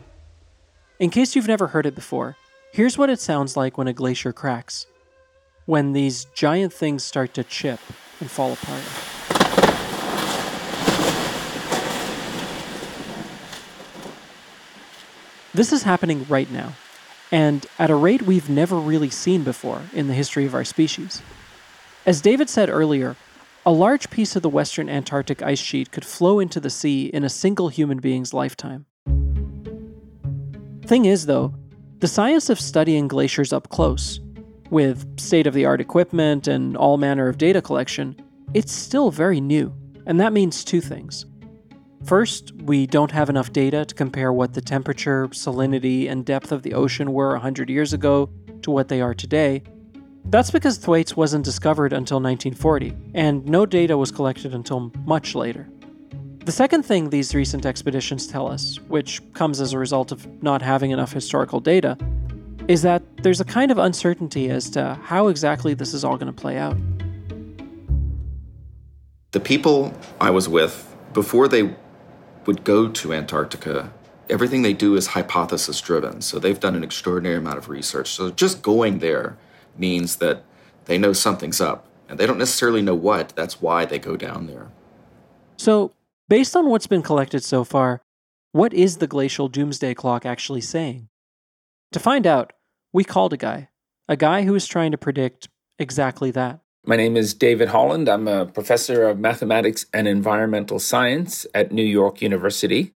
In 1.00 1.10
case 1.10 1.34
you've 1.34 1.48
never 1.48 1.68
heard 1.68 1.86
it 1.86 1.94
before, 1.94 2.36
here's 2.72 2.96
what 2.96 3.10
it 3.10 3.20
sounds 3.20 3.56
like 3.56 3.76
when 3.76 3.88
a 3.88 3.92
glacier 3.92 4.32
cracks. 4.32 4.86
When 5.66 5.92
these 5.92 6.26
giant 6.26 6.72
things 6.72 7.02
start 7.02 7.34
to 7.34 7.44
chip 7.44 7.80
and 8.20 8.30
fall 8.30 8.52
apart. 8.52 8.82
This 15.52 15.72
is 15.72 15.82
happening 15.82 16.24
right 16.28 16.50
now, 16.50 16.74
and 17.32 17.66
at 17.78 17.90
a 17.90 17.96
rate 17.96 18.22
we've 18.22 18.48
never 18.48 18.76
really 18.76 19.10
seen 19.10 19.42
before 19.42 19.82
in 19.92 20.06
the 20.06 20.14
history 20.14 20.46
of 20.46 20.54
our 20.54 20.64
species. 20.64 21.22
As 22.06 22.20
David 22.20 22.48
said 22.48 22.70
earlier, 22.70 23.16
a 23.66 23.72
large 23.72 24.10
piece 24.10 24.36
of 24.36 24.42
the 24.42 24.48
western 24.48 24.88
Antarctic 24.88 25.42
ice 25.42 25.58
sheet 25.58 25.90
could 25.90 26.04
flow 26.04 26.38
into 26.38 26.60
the 26.60 26.70
sea 26.70 27.06
in 27.06 27.24
a 27.24 27.28
single 27.28 27.68
human 27.68 27.98
being's 27.98 28.32
lifetime. 28.32 28.86
Thing 30.86 31.04
is, 31.04 31.26
though, 31.26 31.52
the 31.98 32.08
science 32.08 32.48
of 32.48 32.60
studying 32.60 33.08
glaciers 33.08 33.52
up 33.52 33.68
close, 33.70 34.20
with 34.70 35.20
state 35.20 35.46
of 35.46 35.54
the 35.54 35.64
art 35.64 35.80
equipment 35.80 36.46
and 36.46 36.76
all 36.76 36.96
manner 36.96 37.28
of 37.28 37.38
data 37.38 37.60
collection, 37.60 38.16
it's 38.54 38.72
still 38.72 39.10
very 39.10 39.40
new. 39.40 39.74
And 40.06 40.20
that 40.20 40.32
means 40.32 40.64
two 40.64 40.80
things. 40.80 41.26
First, 42.04 42.52
we 42.62 42.86
don't 42.86 43.10
have 43.10 43.28
enough 43.28 43.52
data 43.52 43.84
to 43.84 43.94
compare 43.94 44.32
what 44.32 44.54
the 44.54 44.62
temperature, 44.62 45.28
salinity, 45.28 46.10
and 46.10 46.24
depth 46.24 46.50
of 46.50 46.62
the 46.62 46.72
ocean 46.72 47.12
were 47.12 47.32
100 47.32 47.68
years 47.68 47.92
ago 47.92 48.30
to 48.62 48.70
what 48.70 48.88
they 48.88 49.00
are 49.00 49.14
today. 49.14 49.62
That's 50.24 50.50
because 50.50 50.78
Thwaites 50.78 51.16
wasn't 51.16 51.44
discovered 51.44 51.92
until 51.92 52.16
1940, 52.16 52.96
and 53.14 53.44
no 53.46 53.66
data 53.66 53.96
was 53.96 54.10
collected 54.10 54.54
until 54.54 54.92
much 55.04 55.34
later. 55.34 55.68
The 56.44 56.52
second 56.52 56.84
thing 56.84 57.10
these 57.10 57.34
recent 57.34 57.66
expeditions 57.66 58.26
tell 58.26 58.48
us, 58.48 58.80
which 58.88 59.20
comes 59.34 59.60
as 59.60 59.74
a 59.74 59.78
result 59.78 60.10
of 60.10 60.26
not 60.42 60.62
having 60.62 60.90
enough 60.90 61.12
historical 61.12 61.60
data, 61.60 61.98
is 62.66 62.80
that 62.82 63.02
there's 63.18 63.40
a 63.40 63.44
kind 63.44 63.70
of 63.70 63.78
uncertainty 63.78 64.50
as 64.50 64.70
to 64.70 64.98
how 65.02 65.28
exactly 65.28 65.74
this 65.74 65.92
is 65.92 66.02
all 66.02 66.16
going 66.16 66.32
to 66.32 66.40
play 66.40 66.56
out. 66.56 66.78
The 69.32 69.40
people 69.40 69.92
I 70.20 70.30
was 70.30 70.48
with, 70.48 70.86
before 71.12 71.46
they 71.46 71.74
would 72.46 72.64
go 72.64 72.88
to 72.88 73.12
Antarctica, 73.12 73.92
everything 74.28 74.62
they 74.62 74.72
do 74.72 74.96
is 74.96 75.08
hypothesis 75.08 75.80
driven. 75.80 76.20
So 76.20 76.38
they've 76.38 76.58
done 76.58 76.74
an 76.74 76.84
extraordinary 76.84 77.36
amount 77.36 77.58
of 77.58 77.68
research. 77.68 78.08
So 78.10 78.30
just 78.30 78.62
going 78.62 78.98
there 78.98 79.36
means 79.76 80.16
that 80.16 80.44
they 80.86 80.98
know 80.98 81.12
something's 81.12 81.60
up. 81.60 81.86
And 82.08 82.18
they 82.18 82.26
don't 82.26 82.38
necessarily 82.38 82.82
know 82.82 82.96
what. 82.96 83.30
That's 83.36 83.62
why 83.62 83.84
they 83.84 84.00
go 84.00 84.16
down 84.16 84.48
there. 84.48 84.72
So, 85.56 85.92
based 86.28 86.56
on 86.56 86.68
what's 86.68 86.88
been 86.88 87.02
collected 87.02 87.44
so 87.44 87.62
far, 87.62 88.02
what 88.50 88.74
is 88.74 88.96
the 88.96 89.06
glacial 89.06 89.48
doomsday 89.48 89.94
clock 89.94 90.26
actually 90.26 90.60
saying? 90.60 91.08
To 91.92 92.00
find 92.00 92.26
out, 92.26 92.52
we 92.92 93.04
called 93.04 93.32
a 93.32 93.36
guy, 93.36 93.68
a 94.08 94.16
guy 94.16 94.42
who 94.42 94.56
is 94.56 94.66
trying 94.66 94.90
to 94.90 94.98
predict 94.98 95.48
exactly 95.78 96.32
that. 96.32 96.58
My 96.86 96.96
name 96.96 97.14
is 97.14 97.34
David 97.34 97.68
Holland. 97.68 98.08
I'm 98.08 98.26
a 98.26 98.46
professor 98.46 99.06
of 99.06 99.18
mathematics 99.18 99.84
and 99.92 100.08
environmental 100.08 100.78
science 100.78 101.46
at 101.54 101.72
New 101.72 101.84
York 101.84 102.22
University. 102.22 102.94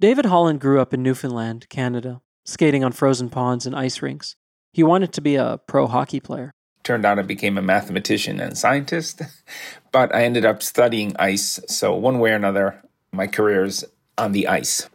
David 0.00 0.26
Holland 0.26 0.60
grew 0.60 0.80
up 0.80 0.92
in 0.92 1.04
Newfoundland, 1.04 1.68
Canada, 1.68 2.22
skating 2.44 2.82
on 2.82 2.90
frozen 2.90 3.30
ponds 3.30 3.66
and 3.66 3.76
ice 3.76 4.02
rinks. 4.02 4.34
He 4.72 4.82
wanted 4.82 5.12
to 5.12 5.20
be 5.20 5.36
a 5.36 5.60
pro 5.68 5.86
hockey 5.86 6.18
player. 6.18 6.50
Turned 6.82 7.06
out 7.06 7.20
I 7.20 7.22
became 7.22 7.56
a 7.56 7.62
mathematician 7.62 8.40
and 8.40 8.58
scientist, 8.58 9.22
but 9.92 10.12
I 10.12 10.24
ended 10.24 10.44
up 10.44 10.60
studying 10.60 11.14
ice. 11.16 11.60
So, 11.68 11.94
one 11.94 12.18
way 12.18 12.32
or 12.32 12.36
another, 12.36 12.82
my 13.12 13.28
career 13.28 13.64
is 13.64 13.84
on 14.18 14.32
the 14.32 14.48
ice. 14.48 14.90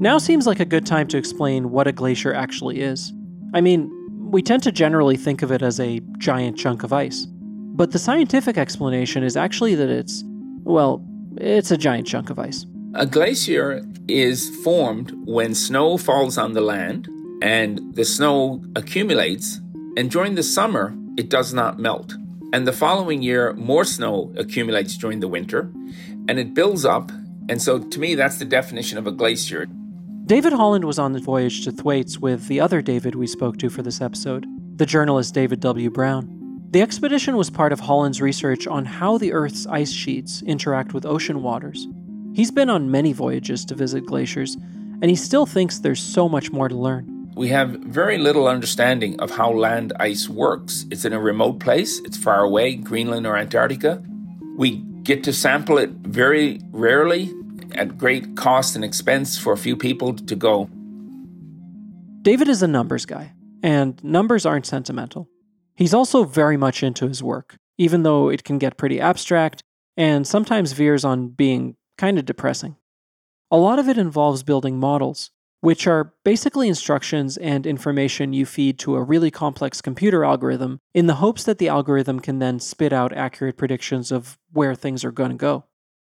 Now 0.00 0.18
seems 0.18 0.48
like 0.48 0.58
a 0.58 0.64
good 0.64 0.84
time 0.84 1.06
to 1.08 1.16
explain 1.16 1.70
what 1.70 1.86
a 1.86 1.92
glacier 1.92 2.34
actually 2.34 2.80
is. 2.80 3.12
I 3.54 3.60
mean, 3.60 3.90
we 4.26 4.42
tend 4.42 4.62
to 4.64 4.72
generally 4.72 5.16
think 5.16 5.42
of 5.42 5.52
it 5.52 5.62
as 5.62 5.78
a 5.78 6.00
giant 6.18 6.58
chunk 6.58 6.82
of 6.82 6.92
ice. 6.92 7.26
But 7.26 7.92
the 7.92 7.98
scientific 7.98 8.58
explanation 8.58 9.22
is 9.22 9.36
actually 9.36 9.74
that 9.76 9.88
it's, 9.88 10.24
well, 10.64 11.04
it's 11.36 11.70
a 11.70 11.76
giant 11.76 12.06
chunk 12.06 12.30
of 12.30 12.38
ice. 12.38 12.66
A 12.94 13.06
glacier 13.06 13.84
is 14.08 14.48
formed 14.64 15.12
when 15.26 15.54
snow 15.54 15.96
falls 15.98 16.38
on 16.38 16.54
the 16.54 16.60
land 16.60 17.08
and 17.42 17.94
the 17.94 18.04
snow 18.04 18.62
accumulates, 18.74 19.60
and 19.96 20.10
during 20.10 20.34
the 20.34 20.42
summer, 20.42 20.96
it 21.16 21.28
does 21.28 21.52
not 21.52 21.78
melt. 21.78 22.14
And 22.52 22.66
the 22.66 22.72
following 22.72 23.22
year, 23.22 23.52
more 23.54 23.84
snow 23.84 24.32
accumulates 24.36 24.96
during 24.96 25.20
the 25.20 25.28
winter, 25.28 25.70
and 26.28 26.38
it 26.38 26.54
builds 26.54 26.84
up. 26.84 27.10
And 27.48 27.60
so, 27.60 27.78
to 27.78 28.00
me, 28.00 28.14
that's 28.14 28.38
the 28.38 28.44
definition 28.44 28.98
of 28.98 29.06
a 29.06 29.12
glacier. 29.12 29.66
David 30.26 30.54
Holland 30.54 30.84
was 30.84 30.98
on 30.98 31.12
the 31.12 31.20
voyage 31.20 31.62
to 31.62 31.70
Thwaites 31.70 32.18
with 32.18 32.48
the 32.48 32.58
other 32.58 32.82
David 32.82 33.14
we 33.14 33.28
spoke 33.28 33.58
to 33.58 33.70
for 33.70 33.82
this 33.82 34.00
episode, 34.00 34.44
the 34.76 34.84
journalist 34.84 35.34
David 35.34 35.60
W. 35.60 35.88
Brown. 35.88 36.28
The 36.72 36.82
expedition 36.82 37.36
was 37.36 37.48
part 37.48 37.72
of 37.72 37.78
Holland's 37.78 38.20
research 38.20 38.66
on 38.66 38.86
how 38.86 39.18
the 39.18 39.32
Earth's 39.32 39.68
ice 39.68 39.92
sheets 39.92 40.42
interact 40.42 40.92
with 40.92 41.06
ocean 41.06 41.44
waters. 41.44 41.86
He's 42.34 42.50
been 42.50 42.68
on 42.68 42.90
many 42.90 43.12
voyages 43.12 43.64
to 43.66 43.76
visit 43.76 44.04
glaciers, 44.04 44.56
and 45.00 45.04
he 45.04 45.14
still 45.14 45.46
thinks 45.46 45.78
there's 45.78 46.02
so 46.02 46.28
much 46.28 46.50
more 46.50 46.68
to 46.68 46.74
learn. 46.74 47.30
We 47.36 47.50
have 47.50 47.70
very 47.84 48.18
little 48.18 48.48
understanding 48.48 49.20
of 49.20 49.30
how 49.30 49.52
land 49.52 49.92
ice 50.00 50.28
works. 50.28 50.86
It's 50.90 51.04
in 51.04 51.12
a 51.12 51.20
remote 51.20 51.60
place, 51.60 52.00
it's 52.00 52.16
far 52.16 52.40
away, 52.42 52.74
Greenland 52.74 53.28
or 53.28 53.36
Antarctica. 53.36 54.02
We 54.56 54.78
get 55.04 55.22
to 55.22 55.32
sample 55.32 55.78
it 55.78 55.90
very 55.90 56.62
rarely, 56.72 57.32
at 57.74 57.98
great 57.98 58.36
cost 58.36 58.76
and 58.76 58.84
expense 58.84 59.38
for 59.38 59.52
a 59.52 59.56
few 59.56 59.76
people 59.76 60.14
to 60.14 60.36
go. 60.36 60.68
David 62.22 62.48
is 62.48 62.62
a 62.62 62.68
numbers 62.68 63.06
guy, 63.06 63.32
and 63.62 64.02
numbers 64.02 64.44
aren't 64.44 64.66
sentimental. 64.66 65.28
He's 65.76 65.94
also 65.94 66.24
very 66.24 66.56
much 66.56 66.82
into 66.82 67.06
his 67.06 67.22
work, 67.22 67.56
even 67.78 68.02
though 68.02 68.28
it 68.28 68.44
can 68.44 68.58
get 68.58 68.76
pretty 68.76 69.00
abstract 69.00 69.62
and 69.96 70.26
sometimes 70.26 70.72
veers 70.72 71.04
on 71.04 71.28
being 71.28 71.76
kind 71.96 72.18
of 72.18 72.24
depressing. 72.24 72.76
A 73.50 73.56
lot 73.56 73.78
of 73.78 73.88
it 73.88 73.96
involves 73.96 74.42
building 74.42 74.78
models, 74.78 75.30
which 75.60 75.86
are 75.86 76.14
basically 76.24 76.68
instructions 76.68 77.36
and 77.36 77.66
information 77.66 78.32
you 78.32 78.44
feed 78.44 78.78
to 78.80 78.96
a 78.96 79.02
really 79.02 79.30
complex 79.30 79.80
computer 79.80 80.24
algorithm 80.24 80.80
in 80.94 81.06
the 81.06 81.14
hopes 81.14 81.44
that 81.44 81.58
the 81.58 81.68
algorithm 81.68 82.20
can 82.20 82.38
then 82.38 82.58
spit 82.58 82.92
out 82.92 83.12
accurate 83.12 83.56
predictions 83.56 84.10
of 84.10 84.38
where 84.52 84.74
things 84.74 85.04
are 85.04 85.12
going 85.12 85.30
to 85.30 85.36
go 85.36 85.64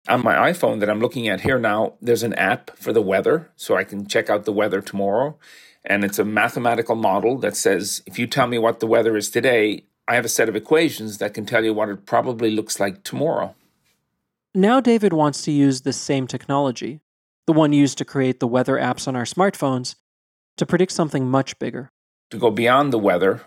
on 0.07 0.23
my 0.23 0.51
iPhone 0.51 0.79
that 0.79 0.89
I'm 0.89 0.99
looking 0.99 1.27
at 1.27 1.41
here 1.41 1.59
now, 1.59 1.93
there's 2.01 2.23
an 2.23 2.33
app 2.33 2.75
for 2.77 2.93
the 2.93 3.01
weather, 3.01 3.49
so 3.55 3.75
I 3.75 3.83
can 3.83 4.07
check 4.07 4.29
out 4.29 4.45
the 4.45 4.53
weather 4.53 4.81
tomorrow. 4.81 5.37
And 5.85 6.03
it's 6.03 6.19
a 6.19 6.25
mathematical 6.25 6.95
model 6.95 7.37
that 7.39 7.55
says 7.55 8.01
if 8.05 8.19
you 8.19 8.27
tell 8.27 8.47
me 8.47 8.57
what 8.57 8.79
the 8.79 8.87
weather 8.87 9.15
is 9.15 9.29
today, 9.29 9.83
I 10.07 10.15
have 10.15 10.25
a 10.25 10.29
set 10.29 10.49
of 10.49 10.55
equations 10.55 11.17
that 11.17 11.33
can 11.33 11.45
tell 11.45 11.63
you 11.63 11.73
what 11.73 11.89
it 11.89 12.05
probably 12.05 12.49
looks 12.49 12.79
like 12.79 13.03
tomorrow. 13.03 13.55
Now, 14.55 14.79
David 14.79 15.13
wants 15.13 15.43
to 15.43 15.51
use 15.51 15.81
the 15.81 15.93
same 15.93 16.27
technology, 16.27 17.01
the 17.45 17.53
one 17.53 17.73
used 17.73 17.97
to 17.99 18.05
create 18.05 18.39
the 18.39 18.47
weather 18.47 18.77
apps 18.77 19.07
on 19.07 19.15
our 19.15 19.23
smartphones, 19.23 19.95
to 20.57 20.65
predict 20.65 20.91
something 20.91 21.27
much 21.27 21.59
bigger. 21.59 21.89
To 22.31 22.37
go 22.37 22.49
beyond 22.49 22.91
the 22.91 22.97
weather 22.97 23.41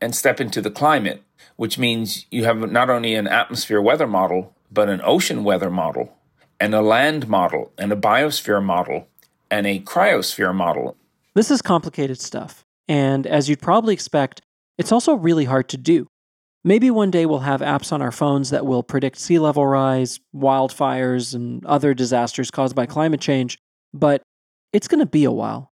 and 0.00 0.14
step 0.14 0.40
into 0.40 0.60
the 0.60 0.70
climate, 0.70 1.22
which 1.56 1.78
means 1.78 2.26
you 2.30 2.44
have 2.44 2.70
not 2.70 2.90
only 2.90 3.14
an 3.14 3.28
atmosphere 3.28 3.80
weather 3.80 4.06
model, 4.06 4.54
but 4.74 4.88
an 4.88 5.00
ocean 5.04 5.44
weather 5.44 5.70
model, 5.70 6.16
and 6.58 6.74
a 6.74 6.82
land 6.82 7.28
model, 7.28 7.72
and 7.78 7.92
a 7.92 7.96
biosphere 7.96 8.62
model, 8.62 9.08
and 9.50 9.66
a 9.66 9.78
cryosphere 9.78 10.54
model. 10.54 10.96
This 11.34 11.50
is 11.50 11.62
complicated 11.62 12.20
stuff, 12.20 12.64
and 12.88 13.26
as 13.26 13.48
you'd 13.48 13.62
probably 13.62 13.94
expect, 13.94 14.42
it's 14.76 14.92
also 14.92 15.14
really 15.14 15.44
hard 15.44 15.68
to 15.70 15.76
do. 15.76 16.08
Maybe 16.64 16.90
one 16.90 17.10
day 17.10 17.26
we'll 17.26 17.40
have 17.40 17.60
apps 17.60 17.92
on 17.92 18.02
our 18.02 18.10
phones 18.10 18.50
that 18.50 18.66
will 18.66 18.82
predict 18.82 19.18
sea 19.18 19.38
level 19.38 19.66
rise, 19.66 20.18
wildfires, 20.34 21.34
and 21.34 21.64
other 21.66 21.94
disasters 21.94 22.50
caused 22.50 22.74
by 22.74 22.86
climate 22.86 23.20
change, 23.20 23.58
but 23.92 24.22
it's 24.72 24.88
going 24.88 25.00
to 25.00 25.06
be 25.06 25.24
a 25.24 25.30
while. 25.30 25.72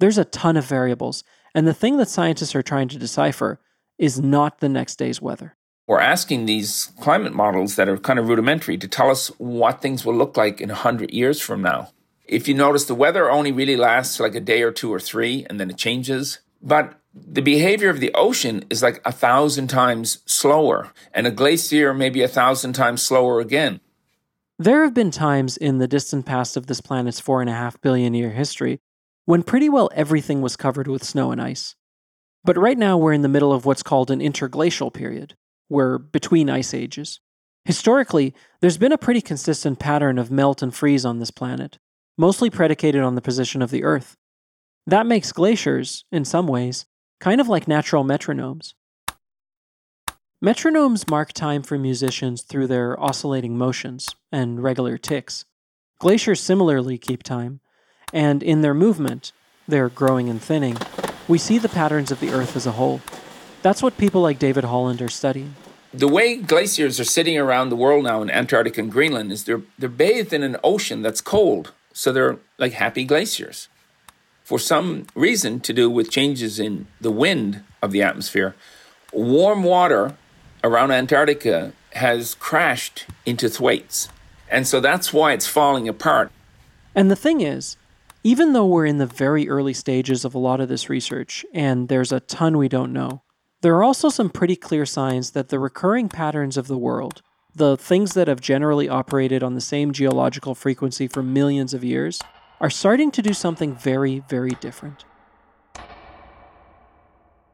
There's 0.00 0.18
a 0.18 0.24
ton 0.24 0.56
of 0.56 0.64
variables, 0.64 1.22
and 1.54 1.68
the 1.68 1.74
thing 1.74 1.98
that 1.98 2.08
scientists 2.08 2.54
are 2.54 2.62
trying 2.62 2.88
to 2.88 2.98
decipher 2.98 3.60
is 3.98 4.18
not 4.18 4.58
the 4.58 4.68
next 4.68 4.96
day's 4.96 5.22
weather. 5.22 5.56
We're 5.86 6.00
asking 6.00 6.46
these 6.46 6.92
climate 7.00 7.34
models 7.34 7.76
that 7.76 7.88
are 7.88 7.98
kind 7.98 8.18
of 8.18 8.28
rudimentary 8.28 8.78
to 8.78 8.88
tell 8.88 9.10
us 9.10 9.28
what 9.38 9.82
things 9.82 10.04
will 10.04 10.14
look 10.14 10.36
like 10.36 10.60
in 10.60 10.70
100 10.70 11.12
years 11.12 11.40
from 11.40 11.60
now. 11.60 11.90
If 12.26 12.48
you 12.48 12.54
notice, 12.54 12.86
the 12.86 12.94
weather 12.94 13.30
only 13.30 13.52
really 13.52 13.76
lasts 13.76 14.18
like 14.18 14.34
a 14.34 14.40
day 14.40 14.62
or 14.62 14.72
two 14.72 14.92
or 14.92 14.98
three, 14.98 15.44
and 15.48 15.60
then 15.60 15.68
it 15.68 15.76
changes. 15.76 16.38
But 16.62 16.98
the 17.14 17.42
behavior 17.42 17.90
of 17.90 18.00
the 18.00 18.14
ocean 18.14 18.64
is 18.70 18.82
like 18.82 19.02
a 19.04 19.12
thousand 19.12 19.68
times 19.68 20.22
slower, 20.24 20.90
and 21.12 21.26
a 21.26 21.30
glacier 21.30 21.92
maybe 21.92 22.22
a 22.22 22.28
thousand 22.28 22.72
times 22.72 23.02
slower 23.02 23.40
again. 23.40 23.80
There 24.58 24.84
have 24.84 24.94
been 24.94 25.10
times 25.10 25.58
in 25.58 25.78
the 25.78 25.88
distant 25.88 26.24
past 26.24 26.56
of 26.56 26.66
this 26.66 26.80
planet's 26.80 27.20
four 27.20 27.42
and 27.42 27.50
a 27.50 27.54
half 27.54 27.80
billion 27.82 28.14
year 28.14 28.30
history 28.30 28.80
when 29.26 29.42
pretty 29.42 29.68
well 29.68 29.90
everything 29.94 30.40
was 30.40 30.56
covered 30.56 30.86
with 30.86 31.04
snow 31.04 31.30
and 31.30 31.42
ice. 31.42 31.74
But 32.42 32.56
right 32.56 32.78
now 32.78 32.96
we're 32.96 33.12
in 33.12 33.22
the 33.22 33.28
middle 33.28 33.52
of 33.52 33.66
what's 33.66 33.82
called 33.82 34.10
an 34.10 34.20
interglacial 34.20 34.90
period, 34.90 35.34
were 35.68 35.98
between 35.98 36.50
ice 36.50 36.74
ages. 36.74 37.20
Historically, 37.64 38.34
there's 38.60 38.78
been 38.78 38.92
a 38.92 38.98
pretty 38.98 39.20
consistent 39.20 39.78
pattern 39.78 40.18
of 40.18 40.30
melt 40.30 40.62
and 40.62 40.74
freeze 40.74 41.04
on 41.04 41.18
this 41.18 41.30
planet, 41.30 41.78
mostly 42.18 42.50
predicated 42.50 43.02
on 43.02 43.14
the 43.14 43.22
position 43.22 43.62
of 43.62 43.70
the 43.70 43.84
Earth. 43.84 44.16
That 44.86 45.06
makes 45.06 45.32
glaciers, 45.32 46.04
in 46.12 46.24
some 46.24 46.46
ways, 46.46 46.84
kind 47.20 47.40
of 47.40 47.48
like 47.48 47.66
natural 47.66 48.04
metronomes. 48.04 48.74
Metronomes 50.44 51.08
mark 51.08 51.32
time 51.32 51.62
for 51.62 51.78
musicians 51.78 52.42
through 52.42 52.66
their 52.66 53.00
oscillating 53.02 53.56
motions 53.56 54.14
and 54.30 54.62
regular 54.62 54.98
ticks. 54.98 55.46
Glaciers 55.98 56.40
similarly 56.40 56.98
keep 56.98 57.22
time, 57.22 57.60
and 58.12 58.42
in 58.42 58.60
their 58.60 58.74
movement, 58.74 59.32
their 59.66 59.88
growing 59.88 60.28
and 60.28 60.42
thinning, 60.42 60.76
we 61.26 61.38
see 61.38 61.56
the 61.56 61.70
patterns 61.70 62.10
of 62.10 62.20
the 62.20 62.28
Earth 62.28 62.56
as 62.56 62.66
a 62.66 62.72
whole. 62.72 63.00
That's 63.64 63.82
what 63.82 63.96
people 63.96 64.20
like 64.20 64.38
David 64.38 64.64
Holland 64.64 65.00
are 65.00 65.08
studying. 65.08 65.54
The 65.94 66.06
way 66.06 66.36
glaciers 66.36 67.00
are 67.00 67.04
sitting 67.04 67.38
around 67.38 67.70
the 67.70 67.76
world 67.76 68.04
now 68.04 68.20
in 68.20 68.28
Antarctica 68.28 68.82
and 68.82 68.92
Greenland 68.92 69.32
is 69.32 69.44
they're, 69.44 69.62
they're 69.78 69.88
bathed 69.88 70.34
in 70.34 70.42
an 70.42 70.58
ocean 70.62 71.00
that's 71.00 71.22
cold. 71.22 71.72
So 71.94 72.12
they're 72.12 72.36
like 72.58 72.74
happy 72.74 73.06
glaciers. 73.06 73.68
For 74.42 74.58
some 74.58 75.06
reason 75.14 75.60
to 75.60 75.72
do 75.72 75.88
with 75.88 76.10
changes 76.10 76.60
in 76.60 76.88
the 77.00 77.10
wind 77.10 77.62
of 77.80 77.90
the 77.90 78.02
atmosphere, 78.02 78.54
warm 79.14 79.62
water 79.62 80.14
around 80.62 80.90
Antarctica 80.90 81.72
has 81.94 82.34
crashed 82.34 83.06
into 83.24 83.48
Thwaites. 83.48 84.10
And 84.50 84.66
so 84.66 84.78
that's 84.78 85.10
why 85.10 85.32
it's 85.32 85.46
falling 85.46 85.88
apart. 85.88 86.30
And 86.94 87.10
the 87.10 87.16
thing 87.16 87.40
is, 87.40 87.78
even 88.22 88.52
though 88.52 88.66
we're 88.66 88.84
in 88.84 88.98
the 88.98 89.06
very 89.06 89.48
early 89.48 89.72
stages 89.72 90.26
of 90.26 90.34
a 90.34 90.38
lot 90.38 90.60
of 90.60 90.68
this 90.68 90.90
research, 90.90 91.46
and 91.54 91.88
there's 91.88 92.12
a 92.12 92.20
ton 92.20 92.58
we 92.58 92.68
don't 92.68 92.92
know, 92.92 93.22
there 93.64 93.74
are 93.74 93.82
also 93.82 94.10
some 94.10 94.28
pretty 94.28 94.56
clear 94.56 94.84
signs 94.84 95.30
that 95.30 95.48
the 95.48 95.58
recurring 95.58 96.06
patterns 96.10 96.58
of 96.58 96.66
the 96.66 96.76
world, 96.76 97.22
the 97.54 97.78
things 97.78 98.12
that 98.12 98.28
have 98.28 98.38
generally 98.38 98.90
operated 98.90 99.42
on 99.42 99.54
the 99.54 99.60
same 99.62 99.90
geological 99.90 100.54
frequency 100.54 101.08
for 101.08 101.22
millions 101.22 101.72
of 101.72 101.82
years, 101.82 102.20
are 102.60 102.68
starting 102.68 103.10
to 103.10 103.22
do 103.22 103.32
something 103.32 103.74
very, 103.74 104.22
very 104.28 104.50
different. 104.50 105.06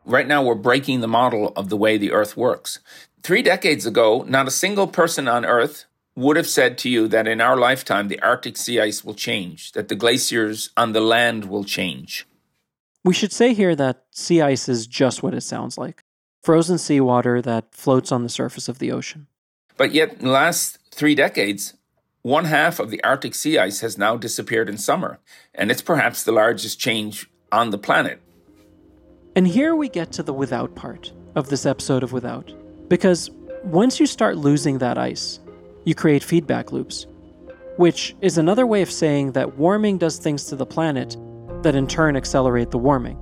Right 0.05 0.27
now, 0.27 0.43
we're 0.43 0.57
breaking 0.57 0.99
the 0.99 1.07
model 1.07 1.53
of 1.55 1.69
the 1.69 1.77
way 1.77 1.97
the 1.97 2.11
Earth 2.11 2.37
works. 2.37 2.81
Three 3.23 3.43
decades 3.43 3.87
ago, 3.87 4.25
not 4.27 4.49
a 4.49 4.51
single 4.51 4.89
person 4.89 5.29
on 5.29 5.45
Earth 5.45 5.85
would 6.17 6.37
have 6.37 6.49
said 6.49 6.77
to 6.79 6.91
you 6.91 7.07
that 7.07 7.29
in 7.29 7.41
our 7.41 7.57
lifetime 7.57 8.09
the 8.09 8.21
Arctic 8.21 8.57
sea 8.57 8.81
ice 8.81 9.05
will 9.05 9.15
change, 9.15 9.71
that 9.73 9.87
the 9.87 9.95
glaciers 9.95 10.71
on 10.77 10.93
the 10.93 11.01
land 11.01 11.45
will 11.45 11.63
change. 11.63 12.27
We 13.05 13.15
should 13.15 13.33
say 13.33 13.55
here 13.55 13.75
that 13.77 14.05
sea 14.11 14.43
ice 14.43 14.69
is 14.69 14.87
just 14.87 15.23
what 15.23 15.35
it 15.35 15.43
sounds 15.43 15.79
like 15.79 16.05
frozen 16.43 16.79
seawater 16.79 17.43
that 17.43 17.75
floats 17.75 18.11
on 18.11 18.23
the 18.23 18.29
surface 18.29 18.69
of 18.69 18.79
the 18.79 18.91
ocean. 18.91 19.27
But 19.77 19.93
yet, 19.93 20.15
in 20.15 20.27
the 20.27 20.31
last 20.31 20.79
three 20.91 21.15
decades, 21.15 21.75
one 22.23 22.47
half 22.47 22.79
of 22.79 22.91
the 22.91 23.03
Arctic 23.05 23.35
sea 23.35 23.59
ice 23.59 23.81
has 23.81 23.97
now 23.97 24.17
disappeared 24.17 24.69
in 24.69 24.79
summer, 24.79 25.19
and 25.55 25.71
it's 25.71 25.83
perhaps 25.83 26.23
the 26.23 26.33
largest 26.33 26.79
change 26.79 27.31
on 27.51 27.71
the 27.71 27.79
planet. 27.79 28.21
And 29.37 29.47
here 29.47 29.75
we 29.75 29.89
get 29.89 30.13
to 30.13 30.23
the 30.23 30.35
without 30.35 30.75
part 30.75 31.13
of 31.35 31.49
this 31.49 31.65
episode 31.65 32.03
of 32.03 32.13
Without. 32.13 32.53
Because 32.89 33.31
once 33.63 34.01
you 34.01 34.07
start 34.07 34.37
losing 34.37 34.79
that 34.79 34.99
ice, 34.99 35.41
you 35.85 35.95
create 35.95 36.23
feedback 36.23 36.73
loops, 36.73 37.07
which 37.77 38.15
is 38.21 38.37
another 38.37 38.67
way 38.67 38.83
of 38.83 38.91
saying 38.91 39.33
that 39.33 39.57
warming 39.57 39.99
does 39.99 40.19
things 40.19 40.45
to 40.47 40.57
the 40.57 40.67
planet 40.67 41.17
that 41.63 41.75
in 41.75 41.87
turn 41.87 42.17
accelerate 42.17 42.71
the 42.71 42.79
warming. 42.79 43.19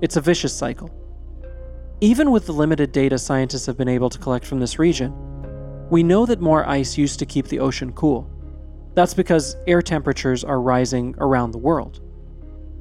It's 0.00 0.16
a 0.16 0.20
vicious 0.20 0.54
cycle. 0.54 0.90
Even 2.00 2.30
with 2.30 2.46
the 2.46 2.52
limited 2.52 2.92
data 2.92 3.18
scientists 3.18 3.66
have 3.66 3.78
been 3.78 3.88
able 3.88 4.10
to 4.10 4.18
collect 4.18 4.44
from 4.44 4.60
this 4.60 4.78
region, 4.78 5.14
we 5.90 6.02
know 6.02 6.26
that 6.26 6.40
more 6.40 6.68
ice 6.68 6.98
used 6.98 7.18
to 7.18 7.26
keep 7.26 7.46
the 7.46 7.60
ocean 7.60 7.92
cool. 7.92 8.30
That's 8.94 9.14
because 9.14 9.56
air 9.66 9.82
temperatures 9.82 10.44
are 10.44 10.60
rising 10.60 11.14
around 11.18 11.50
the 11.50 11.58
world. 11.58 12.00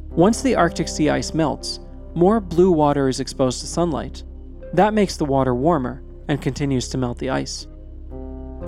Once 0.09 0.41
the 0.41 0.55
Arctic 0.55 0.87
sea 0.87 1.09
ice 1.09 1.33
melts, 1.33 1.79
more 2.15 2.39
blue 2.39 2.71
water 2.71 3.07
is 3.07 3.19
exposed 3.19 3.61
to 3.61 3.67
sunlight. 3.67 4.23
That 4.73 4.93
makes 4.93 5.17
the 5.17 5.25
water 5.25 5.55
warmer 5.55 6.03
and 6.27 6.41
continues 6.41 6.87
to 6.89 6.97
melt 6.97 7.17
the 7.17 7.29
ice. 7.29 7.67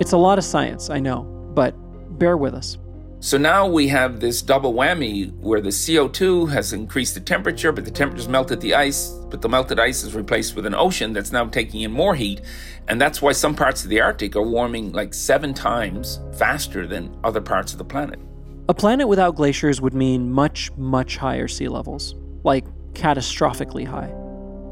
It's 0.00 0.12
a 0.12 0.16
lot 0.16 0.38
of 0.38 0.44
science, 0.44 0.90
I 0.90 1.00
know, 1.00 1.22
but 1.54 1.74
bear 2.18 2.36
with 2.36 2.54
us. 2.54 2.78
So 3.26 3.38
now 3.38 3.66
we 3.66 3.88
have 3.88 4.20
this 4.20 4.40
double 4.40 4.72
whammy 4.72 5.36
where 5.40 5.60
the 5.60 5.70
CO2 5.70 6.48
has 6.52 6.72
increased 6.72 7.14
the 7.14 7.20
temperature, 7.20 7.72
but 7.72 7.84
the 7.84 7.90
temperature's 7.90 8.28
melted 8.28 8.60
the 8.60 8.76
ice, 8.76 9.08
but 9.30 9.42
the 9.42 9.48
melted 9.48 9.80
ice 9.80 10.04
is 10.04 10.14
replaced 10.14 10.54
with 10.54 10.64
an 10.64 10.76
ocean 10.76 11.12
that's 11.12 11.32
now 11.32 11.44
taking 11.46 11.80
in 11.80 11.90
more 11.90 12.14
heat. 12.14 12.40
And 12.86 13.00
that's 13.00 13.20
why 13.20 13.32
some 13.32 13.56
parts 13.56 13.82
of 13.82 13.90
the 13.90 14.00
Arctic 14.00 14.36
are 14.36 14.42
warming 14.42 14.92
like 14.92 15.12
seven 15.12 15.54
times 15.54 16.20
faster 16.38 16.86
than 16.86 17.18
other 17.24 17.40
parts 17.40 17.72
of 17.72 17.78
the 17.78 17.84
planet. 17.84 18.20
A 18.68 18.74
planet 18.74 19.08
without 19.08 19.34
glaciers 19.34 19.80
would 19.80 19.92
mean 19.92 20.30
much, 20.30 20.70
much 20.76 21.16
higher 21.16 21.48
sea 21.48 21.66
levels, 21.66 22.14
like 22.44 22.64
catastrophically 22.92 23.84
high. 23.84 24.14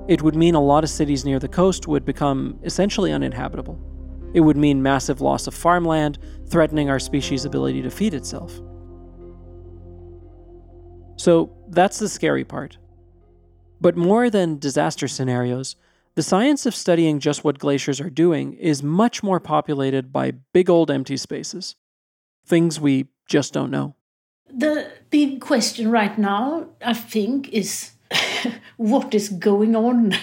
It 0.06 0.23
would 0.23 0.37
mean 0.37 0.54
a 0.54 0.62
lot 0.62 0.84
of 0.84 0.90
cities 0.90 1.25
near 1.25 1.40
the 1.40 1.49
coast 1.49 1.88
would 1.88 2.04
become 2.04 2.61
essentially 2.62 3.11
uninhabitable. 3.11 3.80
It 4.34 4.40
would 4.40 4.56
mean 4.56 4.82
massive 4.82 5.20
loss 5.20 5.46
of 5.46 5.54
farmland, 5.54 6.18
threatening 6.48 6.90
our 6.90 6.98
species' 6.98 7.44
ability 7.44 7.80
to 7.82 7.90
feed 7.90 8.12
itself. 8.12 8.60
So 11.16 11.56
that's 11.68 11.98
the 12.00 12.08
scary 12.08 12.44
part. 12.44 12.76
But 13.80 13.96
more 13.96 14.28
than 14.28 14.58
disaster 14.58 15.08
scenarios, 15.08 15.76
the 16.16 16.23
science 16.23 16.66
of 16.66 16.75
studying 16.75 17.20
just 17.20 17.44
what 17.44 17.58
glaciers 17.58 18.00
are 18.00 18.10
doing 18.10 18.54
is 18.54 18.82
much 18.82 19.23
more 19.23 19.40
populated 19.40 20.12
by 20.12 20.32
big 20.52 20.68
old 20.68 20.90
empty 20.90 21.16
spaces. 21.16 21.76
Things 22.47 22.80
we 22.80 23.06
just 23.28 23.52
don't 23.52 23.70
know. 23.70 23.94
The 24.52 24.90
big 25.10 25.40
question 25.40 25.90
right 25.90 26.16
now, 26.18 26.66
I 26.84 26.94
think, 26.94 27.49
is 27.49 27.92
what 28.76 29.14
is 29.14 29.28
going 29.28 29.75
on? 29.75 30.14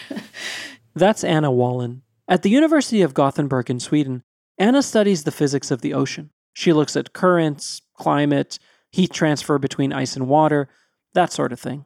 That's 0.96 1.24
Anna 1.24 1.52
Wallin. 1.52 2.04
At 2.32 2.44
the 2.44 2.50
University 2.50 3.02
of 3.02 3.14
Gothenburg 3.14 3.70
in 3.70 3.82
Sweden, 3.82 4.24
Anna 4.58 4.82
studies 4.82 5.26
the 5.26 5.34
physics 5.34 5.70
of 5.70 5.82
the 5.82 5.94
ocean. 5.94 6.30
She 6.54 6.72
looks 6.72 6.96
at 6.96 7.12
currents, 7.12 7.82
climate, 7.94 8.58
heat 8.90 9.12
transfer 9.12 9.58
between 9.60 9.92
ice 9.92 10.16
and 10.16 10.30
water, 10.30 10.70
that 11.14 11.34
sort 11.34 11.52
of 11.52 11.60
thing. 11.60 11.84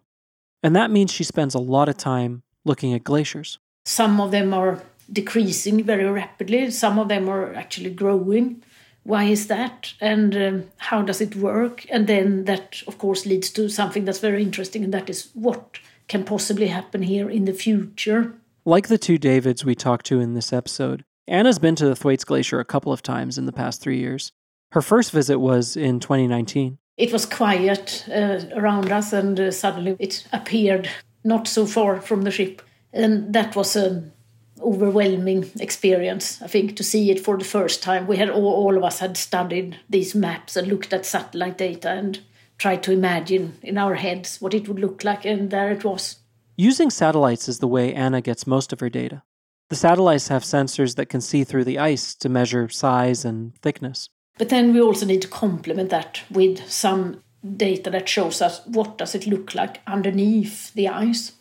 And 0.61 0.75
that 0.75 0.91
means 0.91 1.11
she 1.11 1.23
spends 1.23 1.55
a 1.55 1.59
lot 1.59 1.89
of 1.89 1.97
time 1.97 2.43
looking 2.63 2.93
at 2.93 3.03
glaciers. 3.03 3.57
Some 3.85 4.21
of 4.21 4.29
them 4.29 4.53
are 4.53 4.83
decreasing 5.11 5.83
very 5.83 6.05
rapidly, 6.05 6.69
some 6.69 6.99
of 6.99 7.07
them 7.07 7.27
are 7.27 7.51
actually 7.55 7.89
growing. 7.89 8.61
Why 9.01 9.23
is 9.23 9.47
that? 9.47 9.93
And 9.99 10.37
um, 10.37 10.63
how 10.77 11.01
does 11.01 11.21
it 11.21 11.35
work? 11.35 11.87
And 11.89 12.05
then 12.05 12.45
that, 12.45 12.83
of 12.85 12.99
course, 12.99 13.25
leads 13.25 13.49
to 13.53 13.67
something 13.67 14.05
that's 14.05 14.19
very 14.19 14.43
interesting, 14.43 14.83
and 14.83 14.93
that 14.93 15.09
is 15.09 15.31
what 15.33 15.79
can 16.07 16.23
possibly 16.23 16.67
happen 16.67 17.01
here 17.01 17.31
in 17.31 17.45
the 17.45 17.53
future. 17.53 18.35
Like 18.67 18.87
the 18.87 18.97
two 18.97 19.19
Davids 19.19 19.63
we 19.63 19.75
talked 19.75 20.07
to 20.07 20.19
in 20.19 20.33
this 20.33 20.51
episode, 20.51 21.05
Anna's 21.27 21.59
been 21.59 21.75
to 21.75 21.85
the 21.85 21.95
Thwaites 21.95 22.23
Glacier 22.25 22.59
a 22.59 22.65
couple 22.65 22.91
of 22.91 23.03
times 23.03 23.37
in 23.37 23.45
the 23.45 23.53
past 23.53 23.79
three 23.79 23.99
years. 23.99 24.31
Her 24.71 24.81
first 24.81 25.11
visit 25.11 25.37
was 25.37 25.77
in 25.77 25.99
2019. 25.99 26.79
It 26.97 27.13
was 27.13 27.27
quiet 27.27 28.03
uh, 28.09 28.39
around 28.55 28.91
us, 28.91 29.13
and 29.13 29.39
uh, 29.39 29.51
suddenly 29.51 29.95
it 29.99 30.25
appeared 30.33 30.89
not 31.23 31.47
so 31.47 31.67
far 31.67 32.01
from 32.01 32.23
the 32.23 32.31
ship. 32.31 32.63
And 32.91 33.33
that 33.33 33.55
was 33.55 33.75
an 33.75 34.11
overwhelming 34.59 35.51
experience, 35.59 36.41
I 36.41 36.47
think, 36.47 36.75
to 36.77 36.83
see 36.83 37.11
it 37.11 37.19
for 37.19 37.37
the 37.37 37.45
first 37.45 37.83
time. 37.83 38.07
We 38.07 38.17
had 38.17 38.31
all, 38.31 38.47
all 38.47 38.75
of 38.75 38.83
us 38.83 38.97
had 38.97 39.15
studied 39.15 39.77
these 39.87 40.15
maps 40.15 40.55
and 40.55 40.67
looked 40.67 40.91
at 40.91 41.05
satellite 41.05 41.59
data 41.59 41.91
and 41.91 42.19
tried 42.57 42.81
to 42.81 42.91
imagine 42.91 43.59
in 43.61 43.77
our 43.77 43.93
heads 43.93 44.41
what 44.41 44.55
it 44.55 44.67
would 44.67 44.79
look 44.79 45.03
like, 45.03 45.23
and 45.23 45.51
there 45.51 45.69
it 45.71 45.83
was. 45.83 46.15
Using 46.57 46.89
satellites 46.89 47.49
is 47.49 47.59
the 47.59 47.67
way 47.67 47.93
Anna 47.93 48.21
gets 48.21 48.47
most 48.47 48.71
of 48.71 48.79
her 48.79 48.89
data. 48.89 49.23
The 49.67 49.75
satellites 49.75 50.29
have 50.29 50.43
sensors 50.43 50.95
that 50.95 51.09
can 51.09 51.19
see 51.19 51.43
through 51.43 51.65
the 51.65 51.79
ice 51.79 52.15
to 52.15 52.29
measure 52.29 52.69
size 52.69 53.25
and 53.25 53.53
thickness. 53.61 54.09
But 54.37 54.47
then 54.47 54.73
we 54.73 54.81
also 54.81 55.05
need 55.05 55.21
to 55.23 55.27
complement 55.27 55.89
that 55.89 56.21
with 56.31 56.69
some 56.71 57.21
data 57.57 57.89
that 57.89 58.07
shows 58.07 58.41
us 58.41 58.61
what 58.65 58.97
does 58.97 59.15
it 59.15 59.27
look 59.27 59.53
like 59.53 59.81
underneath 59.85 60.73
the 60.73 60.87
ice. 60.87 61.33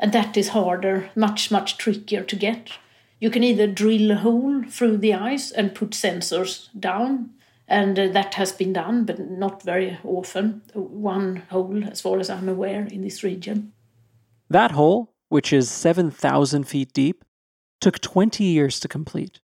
And 0.00 0.12
that 0.12 0.36
is 0.36 0.48
harder, 0.48 1.10
much, 1.14 1.52
much 1.52 1.78
trickier 1.78 2.24
to 2.24 2.36
get. 2.36 2.72
You 3.20 3.30
can 3.30 3.44
either 3.44 3.68
drill 3.68 4.10
a 4.10 4.16
hole 4.16 4.64
through 4.68 4.96
the 4.98 5.14
ice 5.14 5.52
and 5.52 5.74
put 5.74 5.90
sensors 5.90 6.68
down, 6.78 7.30
and 7.68 7.98
uh, 7.98 8.08
that 8.08 8.34
has 8.34 8.50
been 8.50 8.72
done, 8.72 9.04
but 9.04 9.18
not 9.18 9.62
very 9.62 9.98
often. 10.04 10.62
One 10.74 11.42
hole, 11.50 11.84
as 11.84 12.00
far 12.00 12.18
as 12.18 12.30
I'm 12.30 12.48
aware, 12.48 12.86
in 12.86 13.02
this 13.02 13.22
region. 13.22 13.72
That 14.50 14.72
hole, 14.72 15.14
which 15.28 15.52
is 15.52 15.70
7,000 15.70 16.64
feet 16.64 16.92
deep, 16.92 17.24
took 17.80 18.00
20 18.00 18.44
years 18.44 18.80
to 18.80 18.88
complete. 18.88 19.40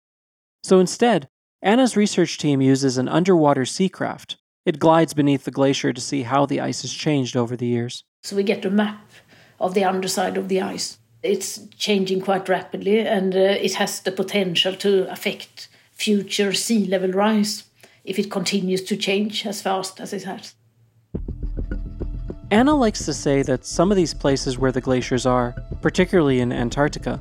So 0.64 0.80
instead, 0.80 1.28
Anna's 1.62 1.98
research 1.98 2.38
team 2.38 2.62
uses 2.62 2.98
an 2.98 3.10
underwater 3.10 3.64
seacraft. 3.64 4.38
It 4.66 4.80
glides 4.80 5.14
beneath 5.14 5.44
the 5.44 5.52
glacier 5.52 5.92
to 5.92 6.02
see 6.02 6.24
how 6.24 6.46
the 6.46 6.62
ice 6.62 6.82
has 6.84 6.94
changed 6.94 7.36
over 7.36 7.56
the 7.58 7.68
years. 7.68 8.04
So 8.24 8.36
we 8.36 8.44
get 8.44 8.66
a 8.66 8.70
map 8.70 9.12
of 9.60 9.74
the 9.74 9.84
underside 9.84 10.38
of 10.38 10.48
the 10.48 10.62
ice. 10.62 10.98
It's 11.22 11.68
changing 11.78 12.22
quite 12.22 12.50
rapidly 12.50 13.00
and 13.00 13.36
uh, 13.36 13.40
it 13.40 13.76
has 13.76 14.00
the 14.02 14.12
potential 14.12 14.74
to 14.76 15.12
affect 15.12 15.70
future 15.92 16.54
sea 16.54 16.86
level 16.86 17.12
rise 17.12 17.64
if 18.04 18.20
it 18.20 18.32
continues 18.32 18.84
to 18.84 18.98
change 18.98 19.46
as 19.46 19.62
fast 19.62 20.00
as 20.00 20.14
it 20.14 20.24
has. 20.24 20.56
Anna 22.54 22.76
likes 22.76 23.04
to 23.06 23.16
say 23.16 23.42
that 23.42 23.66
some 23.66 23.90
of 23.90 23.98
these 23.98 24.14
places 24.14 24.60
where 24.60 24.72
the 24.72 24.80
glaciers 24.80 25.26
are, 25.26 25.56
particularly 25.82 26.40
in 26.40 26.52
Antarctica, 26.52 27.20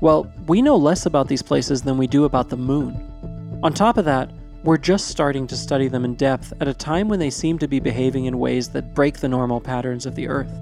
well, 0.00 0.32
we 0.46 0.62
know 0.62 0.76
less 0.76 1.04
about 1.04 1.26
these 1.26 1.42
places 1.42 1.82
than 1.82 1.98
we 1.98 2.06
do 2.06 2.26
about 2.26 2.48
the 2.48 2.56
moon. 2.56 3.58
On 3.64 3.74
top 3.74 3.96
of 3.96 4.04
that, 4.04 4.30
we're 4.62 4.76
just 4.76 5.08
starting 5.08 5.48
to 5.48 5.56
study 5.56 5.88
them 5.88 6.04
in 6.04 6.14
depth 6.14 6.52
at 6.60 6.68
a 6.68 6.74
time 6.74 7.08
when 7.08 7.18
they 7.18 7.28
seem 7.28 7.58
to 7.58 7.66
be 7.66 7.80
behaving 7.80 8.26
in 8.26 8.38
ways 8.38 8.68
that 8.68 8.94
break 8.94 9.18
the 9.18 9.26
normal 9.26 9.60
patterns 9.60 10.06
of 10.06 10.14
the 10.14 10.28
Earth. 10.28 10.52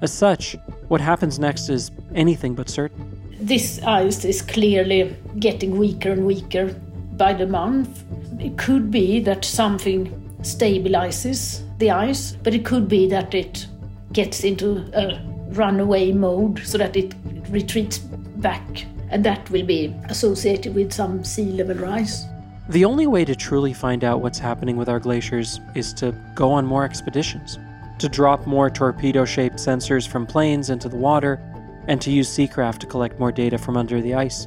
As 0.00 0.12
such, 0.12 0.54
what 0.86 1.00
happens 1.00 1.40
next 1.40 1.68
is 1.70 1.90
anything 2.14 2.54
but 2.54 2.68
certain. 2.68 3.34
This 3.40 3.82
ice 3.82 4.24
is 4.24 4.42
clearly 4.42 5.16
getting 5.40 5.76
weaker 5.76 6.12
and 6.12 6.24
weaker 6.24 6.72
by 7.14 7.32
the 7.32 7.48
month. 7.48 8.04
It 8.38 8.56
could 8.58 8.92
be 8.92 9.18
that 9.24 9.44
something 9.44 10.06
stabilizes 10.42 11.64
the 11.80 11.90
ice, 11.90 12.36
but 12.42 12.54
it 12.54 12.64
could 12.64 12.88
be 12.88 13.08
that 13.08 13.34
it 13.34 13.66
gets 14.12 14.44
into 14.44 14.88
a 14.94 15.20
runaway 15.54 16.12
mode 16.12 16.60
so 16.64 16.78
that 16.78 16.96
it 16.96 17.14
retreats 17.50 17.98
back 17.98 18.86
and 19.10 19.24
that 19.24 19.50
will 19.50 19.66
be 19.66 19.94
associated 20.04 20.74
with 20.74 20.92
some 20.92 21.24
sea 21.24 21.50
level 21.52 21.76
rise. 21.76 22.26
The 22.68 22.84
only 22.84 23.08
way 23.08 23.24
to 23.24 23.34
truly 23.34 23.72
find 23.72 24.04
out 24.04 24.20
what's 24.20 24.38
happening 24.38 24.76
with 24.76 24.88
our 24.88 25.00
glaciers 25.00 25.58
is 25.74 25.92
to 25.94 26.14
go 26.36 26.52
on 26.52 26.64
more 26.64 26.84
expeditions, 26.84 27.58
to 27.98 28.08
drop 28.08 28.46
more 28.46 28.70
torpedo 28.70 29.24
shaped 29.24 29.56
sensors 29.56 30.06
from 30.06 30.26
planes 30.26 30.70
into 30.70 30.88
the 30.88 30.96
water, 30.96 31.40
and 31.88 32.00
to 32.00 32.12
use 32.12 32.28
Seacraft 32.28 32.78
to 32.78 32.86
collect 32.86 33.18
more 33.18 33.32
data 33.32 33.58
from 33.58 33.76
under 33.76 34.00
the 34.00 34.14
ice. 34.14 34.46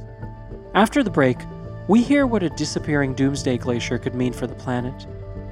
After 0.74 1.02
the 1.02 1.10
break, 1.10 1.36
we 1.86 2.02
hear 2.02 2.26
what 2.26 2.42
a 2.42 2.48
disappearing 2.48 3.12
doomsday 3.12 3.58
glacier 3.58 3.98
could 3.98 4.14
mean 4.14 4.32
for 4.32 4.46
the 4.46 4.54
planet. 4.54 5.06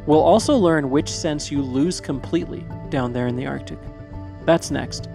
We'll 0.07 0.23
also 0.23 0.57
learn 0.57 0.91
which 0.91 1.09
sense 1.09 1.51
you 1.51 1.63
lose 1.63 2.01
completely 2.01 2.65
down 2.89 3.13
there 3.13 3.27
in 3.27 3.37
the 3.37 3.47
Arctic. 3.47 3.79
That's 4.45 4.71
next. 4.71 5.09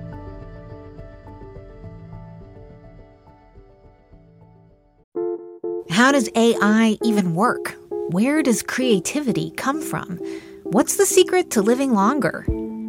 How 5.89 6.11
does 6.11 6.29
AI 6.35 6.97
even 7.03 7.35
work? 7.35 7.75
Where 8.09 8.41
does 8.41 8.61
creativity 8.61 9.51
come 9.51 9.81
from? 9.81 10.17
What's 10.63 10.95
the 10.95 11.05
secret 11.05 11.49
to 11.51 11.61
living 11.61 11.93
longer? 11.93 12.45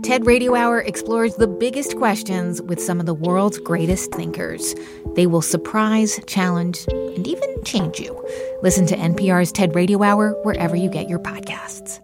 TED 0.09 0.27
Radio 0.27 0.55
Hour 0.55 0.81
explores 0.81 1.35
the 1.35 1.47
biggest 1.47 1.99
questions 1.99 2.63
with 2.63 2.81
some 2.81 2.99
of 2.99 3.05
the 3.05 3.13
world's 3.13 3.59
greatest 3.59 4.11
thinkers. 4.11 4.75
They 5.15 5.27
will 5.27 5.43
surprise, 5.43 6.19
challenge, 6.27 6.87
and 6.89 7.27
even 7.27 7.63
change 7.63 8.01
you. 8.01 8.27
Listen 8.63 8.87
to 8.87 8.97
NPR's 8.97 9.53
TED 9.53 9.75
Radio 9.75 10.03
Hour 10.03 10.31
wherever 10.45 10.75
you 10.75 10.89
get 10.89 11.11
your 11.11 11.19
podcasts. 11.19 12.01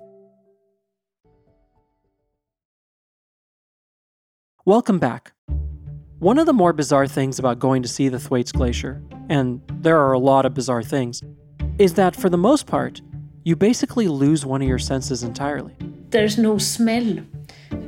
Welcome 4.66 4.98
back. 4.98 5.32
One 6.18 6.38
of 6.38 6.44
the 6.44 6.52
more 6.52 6.74
bizarre 6.74 7.06
things 7.06 7.38
about 7.38 7.58
going 7.58 7.82
to 7.84 7.88
see 7.88 8.10
the 8.10 8.20
Thwaites 8.20 8.52
Glacier, 8.52 9.02
and 9.30 9.62
there 9.80 9.98
are 9.98 10.12
a 10.12 10.18
lot 10.18 10.44
of 10.44 10.52
bizarre 10.52 10.82
things, 10.82 11.22
is 11.78 11.94
that 11.94 12.14
for 12.14 12.28
the 12.28 12.36
most 12.36 12.66
part, 12.66 13.00
you 13.44 13.56
basically 13.56 14.08
lose 14.08 14.44
one 14.44 14.60
of 14.60 14.68
your 14.68 14.78
senses 14.78 15.22
entirely. 15.22 15.74
There's 16.10 16.36
no 16.36 16.58
smell. 16.58 17.24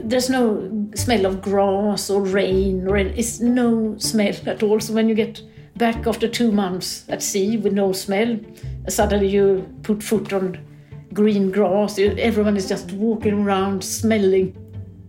There's 0.04 0.30
no 0.30 0.88
smell 0.94 1.26
of 1.26 1.42
grass 1.42 2.10
or 2.10 2.22
rain, 2.22 2.86
or 2.88 2.96
it's 2.96 3.40
no 3.40 3.96
smell 3.98 4.34
at 4.46 4.62
all. 4.62 4.80
So 4.80 4.92
when 4.92 5.08
you 5.08 5.14
get 5.14 5.42
back 5.76 6.06
after 6.06 6.28
two 6.28 6.52
months 6.52 7.04
at 7.08 7.22
sea 7.22 7.56
with 7.56 7.72
no 7.72 7.92
smell, 7.92 8.38
suddenly 8.88 9.28
you 9.28 9.68
put 9.82 10.02
foot 10.02 10.32
on 10.32 10.58
green 11.12 11.50
grass. 11.50 11.98
Everyone 11.98 12.56
is 12.56 12.68
just 12.68 12.92
walking 12.92 13.44
around 13.44 13.82
smelling. 13.82 14.56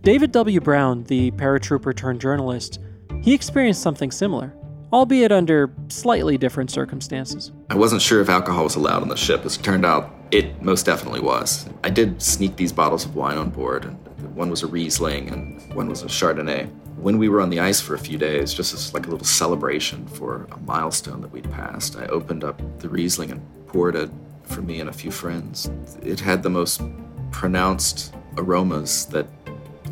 David 0.02 0.32
W. 0.32 0.60
Brown, 0.60 1.04
the 1.04 1.30
paratrooper 1.32 1.94
turned 1.94 2.20
journalist, 2.20 2.80
he 3.22 3.34
experienced 3.34 3.82
something 3.82 4.10
similar, 4.10 4.54
albeit 4.92 5.32
under 5.32 5.72
slightly 5.88 6.38
different 6.38 6.70
circumstances. 6.70 7.52
I 7.70 7.74
wasn't 7.74 8.00
sure 8.00 8.20
if 8.20 8.28
alcohol 8.28 8.64
was 8.64 8.76
allowed 8.76 9.02
on 9.02 9.08
the 9.08 9.16
ship. 9.16 9.44
As 9.44 9.56
it 9.56 9.62
turned 9.62 9.84
out, 9.84 10.14
it 10.30 10.62
most 10.62 10.86
definitely 10.86 11.20
was. 11.20 11.68
I 11.82 11.90
did 11.90 12.22
sneak 12.22 12.56
these 12.56 12.72
bottles 12.72 13.04
of 13.04 13.16
wine 13.16 13.36
on 13.36 13.50
board, 13.50 13.84
and 13.84 13.98
one 14.34 14.50
was 14.50 14.62
a 14.62 14.66
Riesling 14.66 15.28
and 15.30 15.74
one 15.74 15.88
was 15.88 16.02
a 16.02 16.06
Chardonnay. 16.06 16.68
When 16.96 17.18
we 17.18 17.28
were 17.28 17.40
on 17.40 17.50
the 17.50 17.60
ice 17.60 17.80
for 17.80 17.94
a 17.94 17.98
few 17.98 18.18
days, 18.18 18.52
just 18.52 18.74
as 18.74 18.92
like 18.92 19.06
a 19.06 19.10
little 19.10 19.26
celebration 19.26 20.06
for 20.06 20.48
a 20.50 20.58
milestone 20.58 21.20
that 21.20 21.30
we'd 21.30 21.50
passed, 21.50 21.96
I 21.96 22.06
opened 22.06 22.44
up 22.44 22.60
the 22.80 22.88
Riesling 22.88 23.30
and 23.30 23.66
poured 23.66 23.94
it 23.94 24.10
for 24.42 24.62
me 24.62 24.80
and 24.80 24.90
a 24.90 24.92
few 24.92 25.10
friends. 25.10 25.70
It 26.02 26.20
had 26.20 26.42
the 26.42 26.50
most 26.50 26.82
pronounced 27.30 28.14
aromas 28.36 29.06
that 29.06 29.26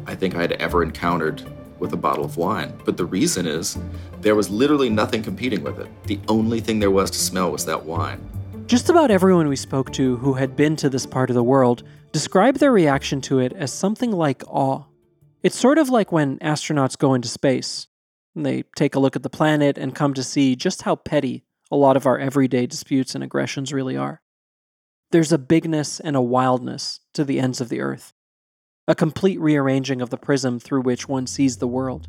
I 0.06 0.14
think 0.14 0.34
I'd 0.34 0.52
ever 0.52 0.82
encountered 0.82 1.42
with 1.78 1.92
a 1.92 1.96
bottle 1.96 2.24
of 2.24 2.36
wine. 2.36 2.72
But 2.84 2.96
the 2.96 3.04
reason 3.04 3.46
is 3.46 3.78
there 4.20 4.34
was 4.34 4.48
literally 4.48 4.88
nothing 4.88 5.22
competing 5.22 5.62
with 5.62 5.78
it. 5.78 5.88
The 6.04 6.18
only 6.28 6.60
thing 6.60 6.78
there 6.78 6.90
was 6.90 7.10
to 7.10 7.18
smell 7.18 7.52
was 7.52 7.66
that 7.66 7.84
wine. 7.84 8.30
Just 8.66 8.88
about 8.88 9.12
everyone 9.12 9.46
we 9.46 9.54
spoke 9.54 9.92
to 9.92 10.16
who 10.16 10.34
had 10.34 10.56
been 10.56 10.74
to 10.76 10.88
this 10.88 11.06
part 11.06 11.30
of 11.30 11.34
the 11.34 11.42
world 11.42 11.84
described 12.10 12.58
their 12.58 12.72
reaction 12.72 13.20
to 13.20 13.38
it 13.38 13.52
as 13.52 13.72
something 13.72 14.10
like 14.10 14.42
awe. 14.48 14.82
It's 15.44 15.56
sort 15.56 15.78
of 15.78 15.88
like 15.88 16.10
when 16.10 16.40
astronauts 16.40 16.98
go 16.98 17.14
into 17.14 17.28
space. 17.28 17.86
They 18.34 18.64
take 18.74 18.96
a 18.96 18.98
look 18.98 19.14
at 19.14 19.22
the 19.22 19.30
planet 19.30 19.78
and 19.78 19.94
come 19.94 20.14
to 20.14 20.24
see 20.24 20.56
just 20.56 20.82
how 20.82 20.96
petty 20.96 21.44
a 21.70 21.76
lot 21.76 21.96
of 21.96 22.06
our 22.06 22.18
everyday 22.18 22.66
disputes 22.66 23.14
and 23.14 23.22
aggressions 23.22 23.72
really 23.72 23.96
are. 23.96 24.20
There's 25.12 25.30
a 25.30 25.38
bigness 25.38 26.00
and 26.00 26.16
a 26.16 26.20
wildness 26.20 26.98
to 27.14 27.24
the 27.24 27.38
ends 27.38 27.60
of 27.60 27.68
the 27.68 27.80
earth 27.80 28.12
a 28.88 28.94
complete 28.94 29.40
rearranging 29.40 30.00
of 30.00 30.10
the 30.10 30.16
prism 30.16 30.60
through 30.60 30.80
which 30.80 31.08
one 31.08 31.26
sees 31.26 31.56
the 31.56 31.66
world. 31.66 32.06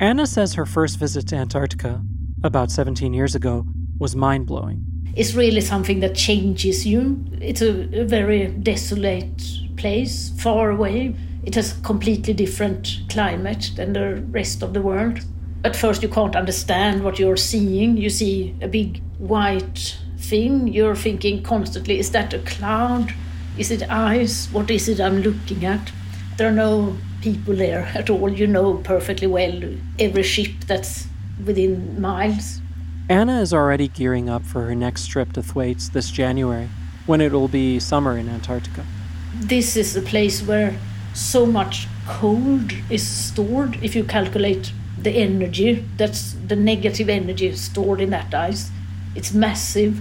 Anna 0.00 0.26
says 0.26 0.54
her 0.54 0.66
first 0.66 0.98
visit 0.98 1.28
to 1.28 1.36
Antarctica, 1.36 2.02
about 2.42 2.72
17 2.72 3.14
years 3.14 3.36
ago, 3.36 3.64
was 4.02 4.16
mind 4.16 4.46
blowing. 4.46 4.84
It's 5.14 5.34
really 5.34 5.60
something 5.60 6.00
that 6.00 6.16
changes 6.16 6.84
you. 6.84 7.24
It's 7.40 7.62
a, 7.62 8.00
a, 8.00 8.04
very 8.04 8.48
desolate 8.48 9.40
place, 9.76 10.32
far 10.38 10.70
away. 10.70 11.14
It 11.44 11.54
has 11.54 11.78
a 11.78 11.80
completely 11.82 12.34
different 12.34 13.02
climate 13.08 13.70
than 13.76 13.92
the 13.92 14.16
rest 14.30 14.62
of 14.62 14.74
the 14.74 14.82
world. 14.82 15.20
At 15.64 15.76
first, 15.76 16.02
you 16.02 16.08
can't 16.08 16.34
understand 16.34 17.04
what 17.04 17.20
you're 17.20 17.36
seeing. 17.36 17.96
You 17.96 18.10
see 18.10 18.56
a 18.60 18.66
big 18.66 19.00
white 19.18 19.98
thing. 20.18 20.66
You're 20.66 20.96
thinking 20.96 21.42
constantly, 21.44 22.00
is 22.00 22.10
that 22.10 22.34
a 22.34 22.40
cloud? 22.40 23.14
Is 23.56 23.70
it 23.70 23.88
ice? 23.88 24.48
What 24.50 24.68
is 24.70 24.88
it 24.88 25.00
I'm 25.00 25.22
looking 25.22 25.64
at? 25.64 25.92
There 26.38 26.48
are 26.48 26.58
no 26.66 26.96
people 27.20 27.54
there 27.54 27.84
at 27.94 28.10
all. 28.10 28.32
You 28.32 28.48
know 28.48 28.78
perfectly 28.78 29.28
well 29.28 29.62
every 30.00 30.24
ship 30.24 30.52
that's 30.66 31.06
within 31.44 32.00
miles. 32.00 32.61
Anna 33.08 33.40
is 33.40 33.52
already 33.52 33.88
gearing 33.88 34.30
up 34.30 34.44
for 34.44 34.62
her 34.62 34.74
next 34.74 35.08
trip 35.08 35.32
to 35.32 35.42
Thwaites 35.42 35.88
this 35.88 36.10
January, 36.10 36.68
when 37.06 37.20
it 37.20 37.32
will 37.32 37.48
be 37.48 37.80
summer 37.80 38.16
in 38.16 38.28
Antarctica. 38.28 38.86
This 39.34 39.76
is 39.76 39.96
a 39.96 40.02
place 40.02 40.40
where 40.40 40.78
so 41.12 41.44
much 41.44 41.88
cold 42.06 42.72
is 42.88 43.06
stored. 43.06 43.82
If 43.82 43.96
you 43.96 44.04
calculate 44.04 44.72
the 44.96 45.10
energy, 45.10 45.84
that's 45.96 46.34
the 46.46 46.54
negative 46.54 47.08
energy 47.08 47.54
stored 47.56 48.00
in 48.00 48.10
that 48.10 48.32
ice. 48.32 48.70
It's 49.16 49.34
massive. 49.34 50.00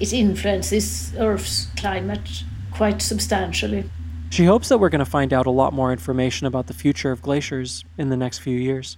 It 0.00 0.12
influences 0.12 1.14
Earth's 1.16 1.68
climate 1.76 2.44
quite 2.72 3.00
substantially. 3.00 3.88
She 4.30 4.44
hopes 4.44 4.68
that 4.68 4.78
we're 4.78 4.88
going 4.88 5.00
to 5.00 5.04
find 5.04 5.32
out 5.32 5.46
a 5.46 5.50
lot 5.50 5.72
more 5.72 5.92
information 5.92 6.46
about 6.46 6.66
the 6.66 6.74
future 6.74 7.12
of 7.12 7.22
glaciers 7.22 7.84
in 7.96 8.10
the 8.10 8.16
next 8.16 8.38
few 8.38 8.56
years. 8.56 8.96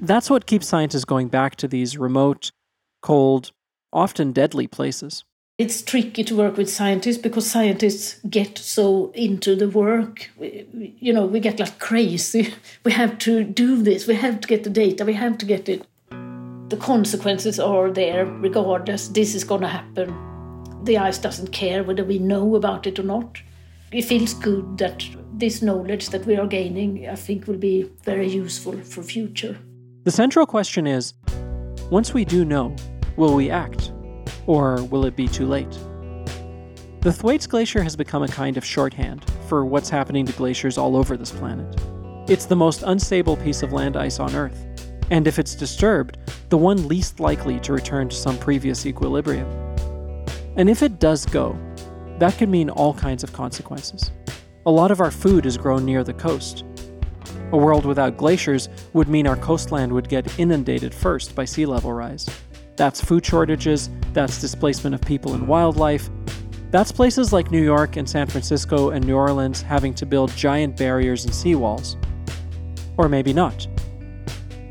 That's 0.00 0.28
what 0.28 0.46
keeps 0.46 0.66
scientists 0.66 1.04
going 1.04 1.28
back 1.28 1.56
to 1.56 1.68
these 1.68 1.96
remote, 1.96 2.50
cold, 3.04 3.52
often 3.92 4.32
deadly 4.32 4.66
places. 4.66 5.24
It's 5.56 5.82
tricky 5.82 6.24
to 6.24 6.36
work 6.36 6.56
with 6.56 6.68
scientists 6.68 7.18
because 7.18 7.48
scientists 7.48 8.18
get 8.28 8.58
so 8.58 9.12
into 9.14 9.54
the 9.54 9.68
work. 9.68 10.30
We, 10.36 10.66
you 10.98 11.12
know, 11.12 11.26
we 11.26 11.38
get 11.38 11.60
like 11.60 11.78
crazy. 11.78 12.54
We 12.84 12.92
have 12.92 13.18
to 13.18 13.44
do 13.44 13.82
this, 13.82 14.08
we 14.08 14.16
have 14.16 14.40
to 14.40 14.48
get 14.48 14.64
the 14.64 14.70
data, 14.70 15.04
we 15.04 15.14
have 15.14 15.38
to 15.38 15.46
get 15.46 15.68
it. 15.68 15.86
The 16.70 16.78
consequences 16.80 17.60
are 17.60 17.90
there 17.92 18.26
regardless. 18.26 19.08
This 19.08 19.34
is 19.34 19.44
going 19.44 19.60
to 19.60 19.68
happen 19.68 20.08
the 20.84 20.98
ice 20.98 21.18
doesn't 21.18 21.52
care 21.52 21.82
whether 21.82 22.04
we 22.04 22.18
know 22.18 22.56
about 22.56 22.86
it 22.86 22.98
or 22.98 23.02
not. 23.02 23.40
It 23.92 24.02
feels 24.02 24.34
good 24.34 24.78
that 24.78 25.04
this 25.32 25.62
knowledge 25.62 26.10
that 26.10 26.26
we 26.26 26.36
are 26.36 26.46
gaining, 26.46 27.08
I 27.08 27.14
think, 27.14 27.46
will 27.46 27.56
be 27.56 27.90
very 28.02 28.28
useful 28.28 28.76
for 28.82 29.02
future. 29.02 29.56
The 30.04 30.10
central 30.10 30.46
question 30.46 30.86
is 30.86 31.14
once 31.90 32.12
we 32.12 32.24
do 32.24 32.44
know, 32.44 32.74
will 33.16 33.34
we 33.34 33.50
act? 33.50 33.92
Or 34.46 34.82
will 34.84 35.04
it 35.04 35.16
be 35.16 35.28
too 35.28 35.46
late? 35.46 35.70
The 37.00 37.12
Thwaites 37.12 37.46
Glacier 37.46 37.82
has 37.82 37.96
become 37.96 38.22
a 38.22 38.28
kind 38.28 38.56
of 38.56 38.64
shorthand 38.64 39.24
for 39.48 39.64
what's 39.64 39.90
happening 39.90 40.24
to 40.26 40.32
glaciers 40.32 40.78
all 40.78 40.96
over 40.96 41.16
this 41.16 41.30
planet. 41.30 41.78
It's 42.28 42.46
the 42.46 42.56
most 42.56 42.82
unstable 42.86 43.36
piece 43.36 43.62
of 43.62 43.72
land 43.72 43.96
ice 43.96 44.18
on 44.18 44.34
Earth, 44.34 44.66
and 45.10 45.26
if 45.26 45.38
it's 45.38 45.54
disturbed, 45.54 46.16
the 46.48 46.56
one 46.56 46.88
least 46.88 47.20
likely 47.20 47.60
to 47.60 47.72
return 47.72 48.08
to 48.08 48.16
some 48.16 48.38
previous 48.38 48.86
equilibrium. 48.86 49.46
And 50.56 50.70
if 50.70 50.82
it 50.82 50.98
does 50.98 51.26
go, 51.26 51.58
that 52.18 52.38
could 52.38 52.48
mean 52.48 52.70
all 52.70 52.94
kinds 52.94 53.22
of 53.22 53.32
consequences. 53.32 54.10
A 54.66 54.70
lot 54.70 54.90
of 54.90 55.00
our 55.00 55.10
food 55.10 55.44
is 55.44 55.58
grown 55.58 55.84
near 55.84 56.04
the 56.04 56.14
coast. 56.14 56.64
A 57.52 57.56
world 57.56 57.84
without 57.84 58.16
glaciers 58.16 58.70
would 58.94 59.08
mean 59.08 59.26
our 59.26 59.36
coastland 59.36 59.92
would 59.92 60.08
get 60.08 60.38
inundated 60.38 60.94
first 60.94 61.34
by 61.34 61.44
sea 61.44 61.66
level 61.66 61.92
rise. 61.92 62.26
That's 62.76 63.00
food 63.00 63.24
shortages, 63.24 63.90
that's 64.12 64.40
displacement 64.40 64.94
of 64.94 65.00
people 65.02 65.34
and 65.34 65.46
wildlife. 65.46 66.08
That's 66.70 66.90
places 66.90 67.32
like 67.32 67.50
New 67.50 67.62
York 67.62 67.96
and 67.96 68.08
San 68.08 68.26
Francisco 68.26 68.90
and 68.90 69.06
New 69.06 69.16
Orleans 69.16 69.62
having 69.62 69.94
to 69.94 70.06
build 70.06 70.34
giant 70.34 70.76
barriers 70.76 71.24
and 71.24 71.32
seawalls. 71.32 71.96
Or 72.96 73.08
maybe 73.08 73.32
not. 73.32 73.66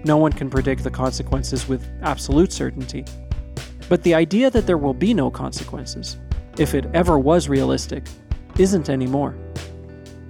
No 0.04 0.18
one 0.18 0.34
can 0.34 0.50
predict 0.50 0.84
the 0.84 0.92
consequences 0.92 1.68
with 1.70 1.88
absolute 2.02 2.52
certainty. 2.52 3.06
But 3.88 4.04
the 4.04 4.14
idea 4.14 4.50
that 4.50 4.68
there 4.68 4.78
will 4.78 4.94
be 4.94 5.14
no 5.14 5.32
consequences, 5.32 6.18
if 6.58 6.74
it 6.74 6.86
ever 6.94 7.18
was 7.18 7.48
realistic, 7.48 8.06
isn't 8.58 8.90
anymore. 8.90 9.36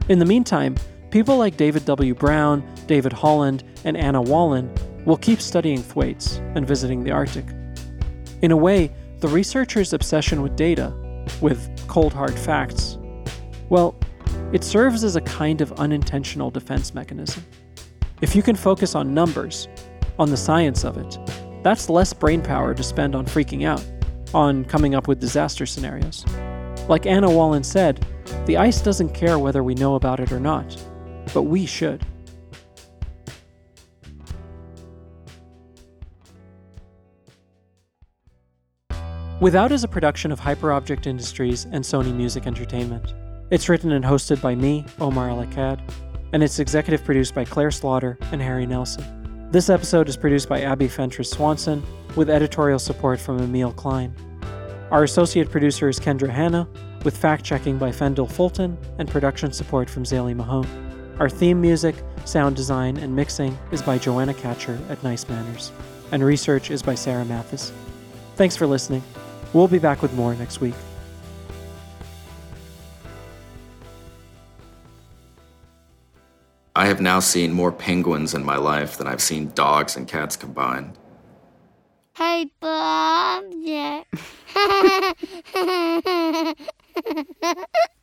In 0.10 0.20
the 0.20 0.26
meantime, 0.26 0.76
people 1.10 1.38
like 1.38 1.58
David 1.58 1.86
W. 1.86 2.14
Brown, 2.14 2.64
David 2.86 3.14
Holland, 3.14 3.64
and 3.84 3.98
Anna 3.98 4.22
Wallin 4.22 4.72
we'll 5.06 5.18
keep 5.18 5.42
studying 5.42 5.82
thwaites 5.82 6.38
and 6.56 6.68
visiting 6.68 7.04
the 7.04 7.12
Arctic. 7.12 7.46
In 8.44 8.52
a 8.52 8.58
way, 8.58 8.92
the 9.22 9.30
researchers' 9.30 9.94
obsession 9.94 10.42
with 10.42 10.58
data, 10.58 10.94
with 11.40 11.88
cold 11.88 12.12
hard 12.12 12.38
facts, 12.38 12.98
well, 13.70 13.96
it 14.52 14.66
serves 14.66 15.06
as 15.06 15.16
a 15.16 15.22
kind 15.22 15.62
of 15.62 15.72
unintentional 15.80 16.52
defense 16.52 16.94
mechanism. 16.94 17.42
If 18.20 18.36
you 18.36 18.44
can 18.44 18.58
focus 18.58 18.96
on 18.96 19.14
numbers, 19.14 19.70
on 20.20 20.30
the 20.30 20.36
science 20.36 20.84
of 20.84 20.98
it, 20.98 21.18
that's 21.64 21.90
less 21.90 22.12
brain 22.12 22.42
power 22.42 22.74
to 22.74 22.84
spend 22.84 23.16
on 23.16 23.26
freaking 23.26 23.66
out, 23.66 23.82
on 24.34 24.66
coming 24.66 24.94
up 24.94 25.08
with 25.08 25.22
disaster 25.22 25.66
scenarios. 25.66 26.26
Like 26.90 27.06
Anna 27.06 27.32
Wallin 27.32 27.64
said, 27.64 28.06
the 28.46 28.58
ice 28.58 28.82
doesn't 28.82 29.14
care 29.14 29.40
whether 29.40 29.64
we 29.64 29.74
know 29.74 29.96
about 29.96 30.20
it 30.20 30.34
or 30.34 30.42
not, 30.42 30.76
but 31.34 31.44
we 31.44 31.66
should. 31.66 32.06
Without 39.44 39.74
is 39.74 39.84
a 39.84 39.90
production 39.90 40.32
of 40.32 40.40
Hyperobject 40.40 41.06
Industries 41.06 41.66
and 41.66 41.84
Sony 41.84 42.16
Music 42.16 42.48
Entertainment. 42.48 43.14
It's 43.50 43.68
written 43.68 43.92
and 43.92 44.06
hosted 44.06 44.42
by 44.42 44.56
me, 44.56 44.86
Omar 45.02 45.32
El 45.32 45.46
Akkad, 45.46 45.82
and 46.32 46.42
it's 46.42 46.60
executive 46.60 47.04
produced 47.04 47.36
by 47.36 47.44
Claire 47.44 47.70
Slaughter 47.70 48.18
and 48.32 48.42
Harry 48.42 48.66
Nelson. 48.66 49.50
This 49.52 49.70
episode 49.70 50.08
is 50.08 50.16
produced 50.16 50.48
by 50.48 50.62
Abby 50.62 50.88
Fentress 50.88 51.30
Swanson, 51.30 51.84
with 52.16 52.30
editorial 52.30 52.80
support 52.80 53.20
from 53.20 53.38
Emil 53.40 53.74
Klein. 53.74 54.16
Our 54.92 55.04
associate 55.04 55.52
producer 55.52 55.90
is 55.90 56.00
Kendra 56.00 56.30
Hanna, 56.30 56.66
with 57.04 57.18
fact 57.18 57.44
checking 57.44 57.78
by 57.78 57.92
Fendel 57.92 58.28
Fulton 58.28 58.78
and 58.98 59.10
production 59.10 59.52
support 59.52 59.90
from 59.90 60.06
Zaley 60.06 60.34
Mahone. 60.34 61.18
Our 61.20 61.30
theme 61.30 61.60
music, 61.60 61.96
sound 62.24 62.56
design, 62.56 62.96
and 62.96 63.14
mixing 63.14 63.58
is 63.74 63.82
by 63.82 63.98
Joanna 63.98 64.36
Catcher 64.36 64.80
at 64.88 65.04
Nice 65.04 65.28
Manners, 65.28 65.74
and 66.14 66.24
research 66.24 66.72
is 66.72 66.82
by 66.82 66.96
Sarah 66.96 67.26
Mathis. 67.26 67.74
Thanks 68.38 68.56
for 68.56 68.66
listening. 68.66 69.04
We'll 69.54 69.68
be 69.68 69.80
back 69.80 70.02
with 70.02 70.14
more 70.14 70.34
next 70.36 70.62
week. 70.62 70.76
I 76.76 76.88
have 76.88 77.00
now 77.00 77.20
seen 77.20 77.54
more 77.54 77.72
penguins 77.72 78.34
in 78.34 78.44
my 78.44 78.58
life 78.58 78.98
than 78.98 79.06
I've 79.06 79.22
seen 79.22 79.52
dogs 79.54 79.96
and 79.96 80.08
cats 80.08 80.36
combined. 80.36 80.98
Hey, 82.16 82.52
Bob. 82.60 83.44